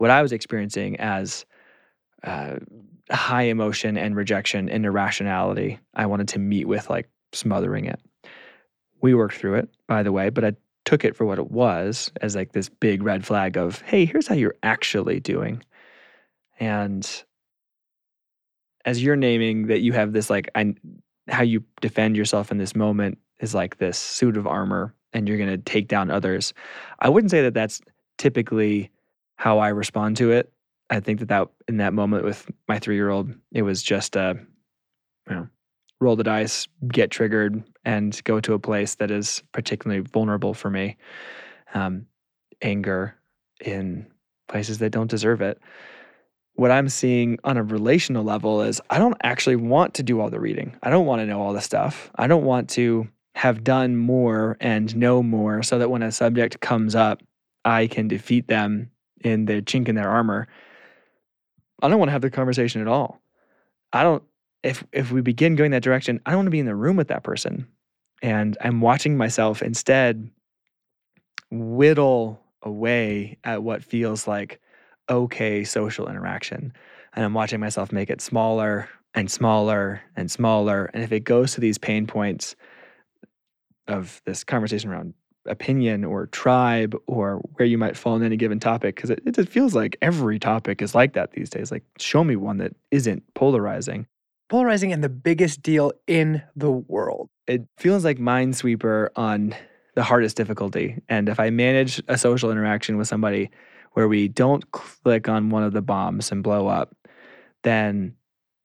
what 0.00 0.10
I 0.10 0.22
was 0.22 0.32
experiencing 0.32 0.98
as 0.98 1.44
uh, 2.24 2.56
high 3.10 3.42
emotion 3.42 3.98
and 3.98 4.16
rejection 4.16 4.70
and 4.70 4.86
irrationality. 4.86 5.78
I 5.92 6.06
wanted 6.06 6.28
to 6.28 6.38
meet 6.38 6.66
with 6.66 6.88
like 6.88 7.06
smothering 7.34 7.84
it. 7.84 8.00
We 9.02 9.12
worked 9.14 9.36
through 9.36 9.56
it, 9.56 9.68
by 9.86 10.02
the 10.02 10.10
way, 10.10 10.30
but 10.30 10.42
I 10.42 10.52
took 10.86 11.04
it 11.04 11.14
for 11.14 11.26
what 11.26 11.38
it 11.38 11.50
was 11.50 12.10
as 12.22 12.34
like 12.34 12.52
this 12.52 12.70
big 12.70 13.02
red 13.02 13.26
flag 13.26 13.58
of, 13.58 13.82
hey, 13.82 14.06
here's 14.06 14.26
how 14.26 14.34
you're 14.34 14.54
actually 14.62 15.20
doing. 15.20 15.62
And 16.58 17.06
as 18.86 19.02
you're 19.02 19.16
naming 19.16 19.66
that 19.66 19.80
you 19.80 19.92
have 19.92 20.14
this 20.14 20.30
like 20.30 20.48
I, 20.54 20.74
how 21.28 21.42
you 21.42 21.62
defend 21.82 22.16
yourself 22.16 22.50
in 22.50 22.56
this 22.56 22.74
moment 22.74 23.18
is 23.40 23.54
like 23.54 23.76
this 23.76 23.98
suit 23.98 24.38
of 24.38 24.46
armor 24.46 24.94
and 25.12 25.28
you're 25.28 25.36
going 25.36 25.50
to 25.50 25.58
take 25.58 25.88
down 25.88 26.10
others. 26.10 26.54
I 27.00 27.10
wouldn't 27.10 27.30
say 27.30 27.42
that 27.42 27.52
that's 27.52 27.82
typically 28.16 28.90
how 29.40 29.58
I 29.58 29.68
respond 29.68 30.18
to 30.18 30.32
it. 30.32 30.52
I 30.90 31.00
think 31.00 31.20
that 31.20 31.28
that 31.28 31.48
in 31.68 31.78
that 31.78 31.94
moment 31.94 32.24
with 32.24 32.50
my 32.68 32.78
3-year-old 32.78 33.32
it 33.52 33.62
was 33.62 33.82
just 33.82 34.16
a 34.16 34.38
you 35.28 35.34
know 35.34 35.48
roll 36.00 36.16
the 36.16 36.24
dice, 36.24 36.66
get 36.88 37.10
triggered 37.10 37.62
and 37.84 38.22
go 38.24 38.40
to 38.40 38.54
a 38.54 38.58
place 38.58 38.96
that 38.96 39.10
is 39.10 39.42
particularly 39.52 40.00
vulnerable 40.00 40.54
for 40.54 40.70
me. 40.70 40.96
Um, 41.74 42.06
anger 42.62 43.14
in 43.64 44.06
places 44.48 44.78
that 44.78 44.90
don't 44.90 45.10
deserve 45.10 45.40
it 45.40 45.60
what 46.60 46.70
I'm 46.70 46.90
seeing 46.90 47.38
on 47.42 47.56
a 47.56 47.62
relational 47.62 48.22
level 48.22 48.60
is 48.60 48.82
I 48.90 48.98
don't 48.98 49.16
actually 49.22 49.56
want 49.56 49.94
to 49.94 50.02
do 50.02 50.20
all 50.20 50.28
the 50.28 50.38
reading. 50.38 50.76
I 50.82 50.90
don't 50.90 51.06
want 51.06 51.20
to 51.20 51.26
know 51.26 51.40
all 51.40 51.54
the 51.54 51.60
stuff. 51.62 52.10
I 52.16 52.26
don't 52.26 52.44
want 52.44 52.68
to 52.70 53.08
have 53.34 53.64
done 53.64 53.96
more 53.96 54.58
and 54.60 54.94
know 54.94 55.22
more 55.22 55.62
so 55.62 55.78
that 55.78 55.90
when 55.90 56.02
a 56.02 56.12
subject 56.12 56.60
comes 56.60 56.94
up, 56.94 57.22
I 57.64 57.86
can 57.86 58.08
defeat 58.08 58.46
them 58.46 58.90
in 59.20 59.44
the 59.44 59.62
chink 59.62 59.88
in 59.88 59.94
their 59.94 60.08
armor. 60.08 60.48
I 61.82 61.88
don't 61.88 61.98
want 61.98 62.08
to 62.08 62.12
have 62.12 62.22
the 62.22 62.30
conversation 62.30 62.80
at 62.80 62.88
all. 62.88 63.20
I 63.92 64.02
don't 64.02 64.22
if 64.62 64.84
if 64.92 65.10
we 65.10 65.20
begin 65.20 65.56
going 65.56 65.70
that 65.70 65.82
direction, 65.82 66.20
I 66.26 66.30
don't 66.30 66.38
want 66.38 66.46
to 66.46 66.52
be 66.52 66.60
in 66.60 66.66
the 66.66 66.74
room 66.74 66.96
with 66.96 67.08
that 67.08 67.22
person. 67.22 67.66
And 68.22 68.56
I'm 68.60 68.80
watching 68.80 69.16
myself 69.16 69.62
instead 69.62 70.30
whittle 71.50 72.40
away 72.62 73.38
at 73.44 73.62
what 73.62 73.82
feels 73.82 74.26
like 74.26 74.60
okay 75.08 75.64
social 75.64 76.08
interaction. 76.08 76.72
And 77.14 77.24
I'm 77.24 77.34
watching 77.34 77.60
myself 77.60 77.92
make 77.92 78.10
it 78.10 78.20
smaller 78.20 78.88
and 79.14 79.30
smaller 79.30 80.02
and 80.16 80.30
smaller. 80.30 80.90
And 80.92 81.02
if 81.02 81.12
it 81.12 81.24
goes 81.24 81.54
to 81.54 81.60
these 81.60 81.78
pain 81.78 82.06
points 82.06 82.54
of 83.88 84.20
this 84.24 84.44
conversation 84.44 84.90
around 84.90 85.14
opinion 85.50 86.04
or 86.04 86.26
tribe 86.26 86.94
or 87.06 87.36
where 87.54 87.66
you 87.66 87.76
might 87.76 87.96
fall 87.96 88.16
in 88.16 88.22
any 88.22 88.36
given 88.36 88.60
topic, 88.60 88.96
because 88.96 89.10
it, 89.10 89.20
it 89.26 89.34
just 89.34 89.48
feels 89.48 89.74
like 89.74 89.96
every 90.00 90.38
topic 90.38 90.80
is 90.80 90.94
like 90.94 91.12
that 91.14 91.32
these 91.32 91.50
days. 91.50 91.70
Like, 91.70 91.84
show 91.98 92.24
me 92.24 92.36
one 92.36 92.58
that 92.58 92.74
isn't 92.90 93.22
polarizing. 93.34 94.06
Polarizing 94.48 94.92
and 94.92 95.04
the 95.04 95.08
biggest 95.08 95.62
deal 95.62 95.92
in 96.06 96.42
the 96.56 96.70
world. 96.70 97.28
It 97.46 97.62
feels 97.78 98.04
like 98.04 98.18
Minesweeper 98.18 99.08
on 99.16 99.54
the 99.94 100.02
hardest 100.02 100.36
difficulty. 100.36 101.02
And 101.08 101.28
if 101.28 101.38
I 101.38 101.50
manage 101.50 102.02
a 102.08 102.16
social 102.16 102.50
interaction 102.50 102.96
with 102.96 103.08
somebody 103.08 103.50
where 103.92 104.08
we 104.08 104.28
don't 104.28 104.70
click 104.70 105.28
on 105.28 105.50
one 105.50 105.64
of 105.64 105.72
the 105.72 105.82
bombs 105.82 106.30
and 106.30 106.42
blow 106.42 106.68
up, 106.68 106.94
then 107.62 108.14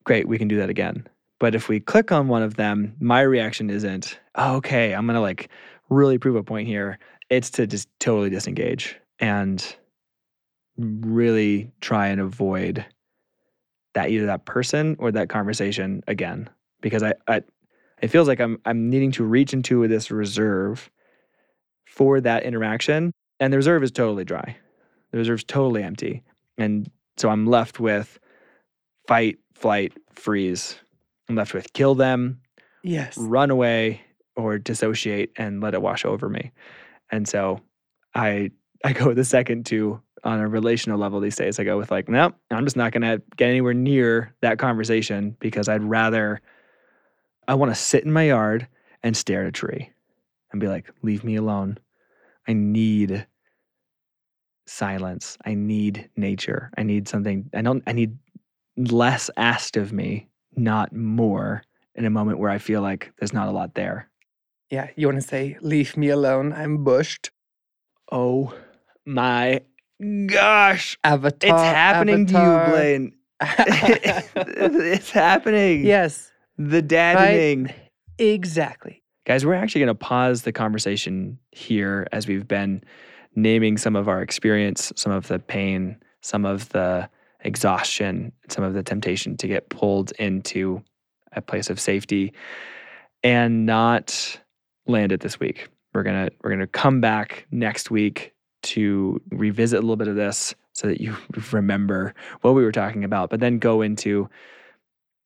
great, 0.04 0.28
we 0.28 0.38
can 0.38 0.48
do 0.48 0.58
that 0.58 0.70
again. 0.70 1.08
But 1.40 1.54
if 1.54 1.68
we 1.68 1.80
click 1.80 2.12
on 2.12 2.30
one 2.30 2.44
of 2.44 2.56
them, 2.56 2.96
my 3.00 3.22
reaction 3.22 3.70
isn't, 3.70 4.20
oh, 4.36 4.56
okay, 4.56 4.94
I'm 4.94 5.06
going 5.06 5.16
to 5.16 5.22
like 5.22 5.50
really 5.90 6.18
prove 6.18 6.36
a 6.36 6.44
point 6.44 6.68
here. 6.68 7.00
It's 7.30 7.50
to 7.52 7.68
just 7.68 7.88
totally 8.00 8.30
disengage 8.30 8.98
and 9.20 9.76
really 10.78 11.72
try 11.82 12.08
and 12.08 12.20
avoid 12.22 12.86
that 13.94 14.10
either 14.10 14.26
that 14.26 14.46
person 14.46 14.96
or 15.00 15.12
that 15.12 15.30
conversation 15.30 16.04
again 16.08 16.50
because 16.82 17.02
I, 17.02 17.14
I 17.28 17.42
it 18.02 18.10
feels 18.10 18.28
like 18.28 18.42
I'm 18.42 18.60
I'm 18.66 18.90
needing 18.90 19.12
to 19.14 19.24
reach 19.24 19.54
into 19.54 19.88
this 19.88 20.12
reserve 20.12 20.92
for 21.86 22.20
that 22.20 22.44
interaction, 22.44 23.14
and 23.40 23.54
the 23.54 23.58
reserve 23.58 23.82
is 23.84 23.92
totally 23.92 24.26
dry. 24.26 24.58
The 25.12 25.18
reserve's 25.18 25.46
totally 25.46 25.82
empty, 25.82 26.24
and 26.58 26.92
so 27.16 27.30
I'm 27.30 27.46
left 27.48 27.80
with 27.80 28.20
fight, 29.08 29.38
flight, 29.54 29.94
freeze. 30.14 30.76
I'm 31.30 31.36
left 31.36 31.54
with 31.54 31.72
kill 31.72 31.96
them, 31.96 32.42
Yes. 32.84 33.18
run 33.18 33.50
away, 33.50 34.02
or 34.36 34.58
dissociate 34.58 35.32
and 35.38 35.62
let 35.62 35.74
it 35.74 35.82
wash 35.82 36.06
over 36.06 36.30
me. 36.30 36.52
And 37.12 37.28
so 37.28 37.62
I 38.14 38.52
I 38.84 38.94
go 38.94 39.08
with 39.08 39.18
the 39.18 39.26
second 39.26 39.66
two 39.66 40.02
on 40.24 40.40
a 40.40 40.48
relational 40.48 40.98
level 40.98 41.20
these 41.20 41.36
days. 41.36 41.60
I 41.60 41.64
go 41.64 41.78
with 41.78 41.92
like, 41.92 42.10
no, 42.10 42.34
I'm 42.52 42.66
just 42.66 42.76
not 42.76 42.92
gonna 42.92 43.22
get 43.38 43.50
anywhere 43.50 43.74
near 43.74 44.34
that 44.42 44.60
conversation 44.60 45.36
because 45.40 45.70
I'd 45.70 45.84
rather 45.84 46.42
I 47.48 47.54
want 47.54 47.72
to 47.74 47.80
sit 47.80 48.04
in 48.04 48.12
my 48.12 48.24
yard 48.24 48.68
and 49.04 49.16
stare 49.16 49.44
at 49.44 49.48
a 49.48 49.52
tree 49.52 49.92
and 50.52 50.60
be 50.60 50.68
like, 50.68 50.90
leave 51.04 51.24
me 51.24 51.36
alone. 51.36 51.78
I 52.48 52.54
need 52.54 53.28
silence. 54.66 55.38
I 55.46 55.54
need 55.54 56.10
nature. 56.16 56.72
I 56.78 56.84
need 56.84 57.08
something. 57.08 57.50
I 57.54 57.62
don't 57.62 57.84
I 57.86 57.92
need 57.92 58.18
less 58.78 59.30
asked 59.38 59.78
of 59.78 59.94
me, 59.94 60.28
not 60.56 60.94
more 60.94 61.64
in 61.96 62.06
a 62.06 62.10
moment 62.10 62.40
where 62.40 62.50
I 62.50 62.58
feel 62.58 62.82
like 62.82 63.14
there's 63.18 63.34
not 63.34 63.48
a 63.48 63.52
lot 63.52 63.76
there. 63.76 64.10
Yeah. 64.76 64.90
You 64.98 65.08
want 65.08 65.22
to 65.22 65.26
say, 65.26 65.58
leave 65.62 65.96
me 65.96 66.10
alone. 66.10 66.52
I'm 66.52 66.84
bushed. 66.84 67.32
Oh 68.12 68.54
my 69.06 69.62
gosh. 70.28 70.98
Avatar. 71.02 71.50
It's 71.50 71.64
happening 71.64 72.24
Avatar. 72.24 72.66
to 72.66 72.72
you, 72.72 72.76
Blaine. 72.76 73.16
it's 73.42 75.12
happening. 75.12 75.86
yes. 75.86 76.30
The 76.58 76.82
daddening. 76.82 77.74
Exactly. 78.18 79.02
Guys, 79.26 79.46
we're 79.46 79.54
actually 79.54 79.80
going 79.80 79.88
to 79.88 79.96
pause 79.96 80.42
the 80.42 80.52
conversation 80.52 81.40
here 81.54 82.06
as 82.12 82.28
we've 82.28 82.48
been 82.48 82.84
naming 83.34 83.78
some 83.78 83.96
of 83.96 84.10
our 84.10 84.22
experience, 84.22 84.92
some 84.98 85.14
of 85.14 85.30
the 85.30 85.40
pain, 85.40 85.96
some 86.22 86.46
of 86.46 86.68
the 86.70 87.10
exhaustion, 87.40 88.34
some 88.50 88.66
of 88.66 88.74
the 88.74 88.84
temptation 88.84 89.38
to 89.38 89.48
get 89.48 89.70
pulled 89.70 90.12
into 90.20 90.84
a 91.32 91.42
place 91.42 91.70
of 91.70 91.80
safety 91.80 92.34
and 93.24 93.66
not 93.66 94.38
land 94.88 95.12
it 95.12 95.22
this 95.22 95.40
week. 95.40 95.70
We're 95.94 96.04
to 96.04 96.30
we're 96.42 96.56
to 96.56 96.68
come 96.68 97.02
back 97.02 97.48
next 97.52 97.90
week 97.90 98.34
to 98.64 99.22
revisit 99.30 99.78
a 99.78 99.82
little 99.82 99.96
bit 99.96 100.08
of 100.08 100.16
this 100.16 100.56
so 100.74 100.88
that 100.88 101.00
you 101.00 101.16
remember 101.52 102.14
what 102.42 102.54
we 102.54 102.64
were 102.64 102.72
talking 102.72 103.04
about, 103.04 103.30
but 103.30 103.40
then 103.40 103.60
go 103.60 103.82
into 103.82 104.30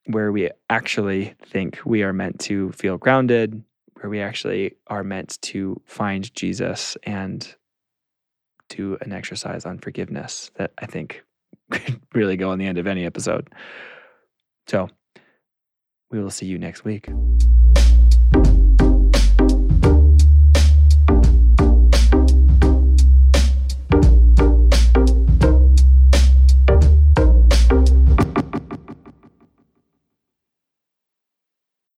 where 0.06 0.32
we 0.32 0.50
actually 0.69 1.36
think 1.45 1.80
we 1.86 2.04
are 2.04 2.13
meant 2.13 2.39
to 2.39 2.72
feel 2.72 2.98
grounded, 2.98 3.63
where 3.95 4.10
we 4.10 4.22
actually 4.22 4.76
are 4.88 5.04
meant 5.04 5.39
to 5.41 5.80
find 5.86 6.34
Jesus 6.34 6.98
and 7.04 7.56
do 8.69 8.98
an 9.02 9.12
exercise 9.12 9.65
on 9.65 9.80
forgiveness 9.80 10.52
that 10.56 10.72
I 10.78 10.86
think 10.86 11.24
could 11.72 12.00
really 12.13 12.38
go 12.38 12.52
on 12.52 12.60
the 12.60 12.65
end 12.65 12.78
of 12.78 12.88
any 12.88 13.06
episode. 13.06 13.50
So 14.67 14.89
we 16.12 16.22
will 16.22 16.32
see 16.32 16.45
you 16.45 16.58
next 16.58 16.84
week. 16.84 17.10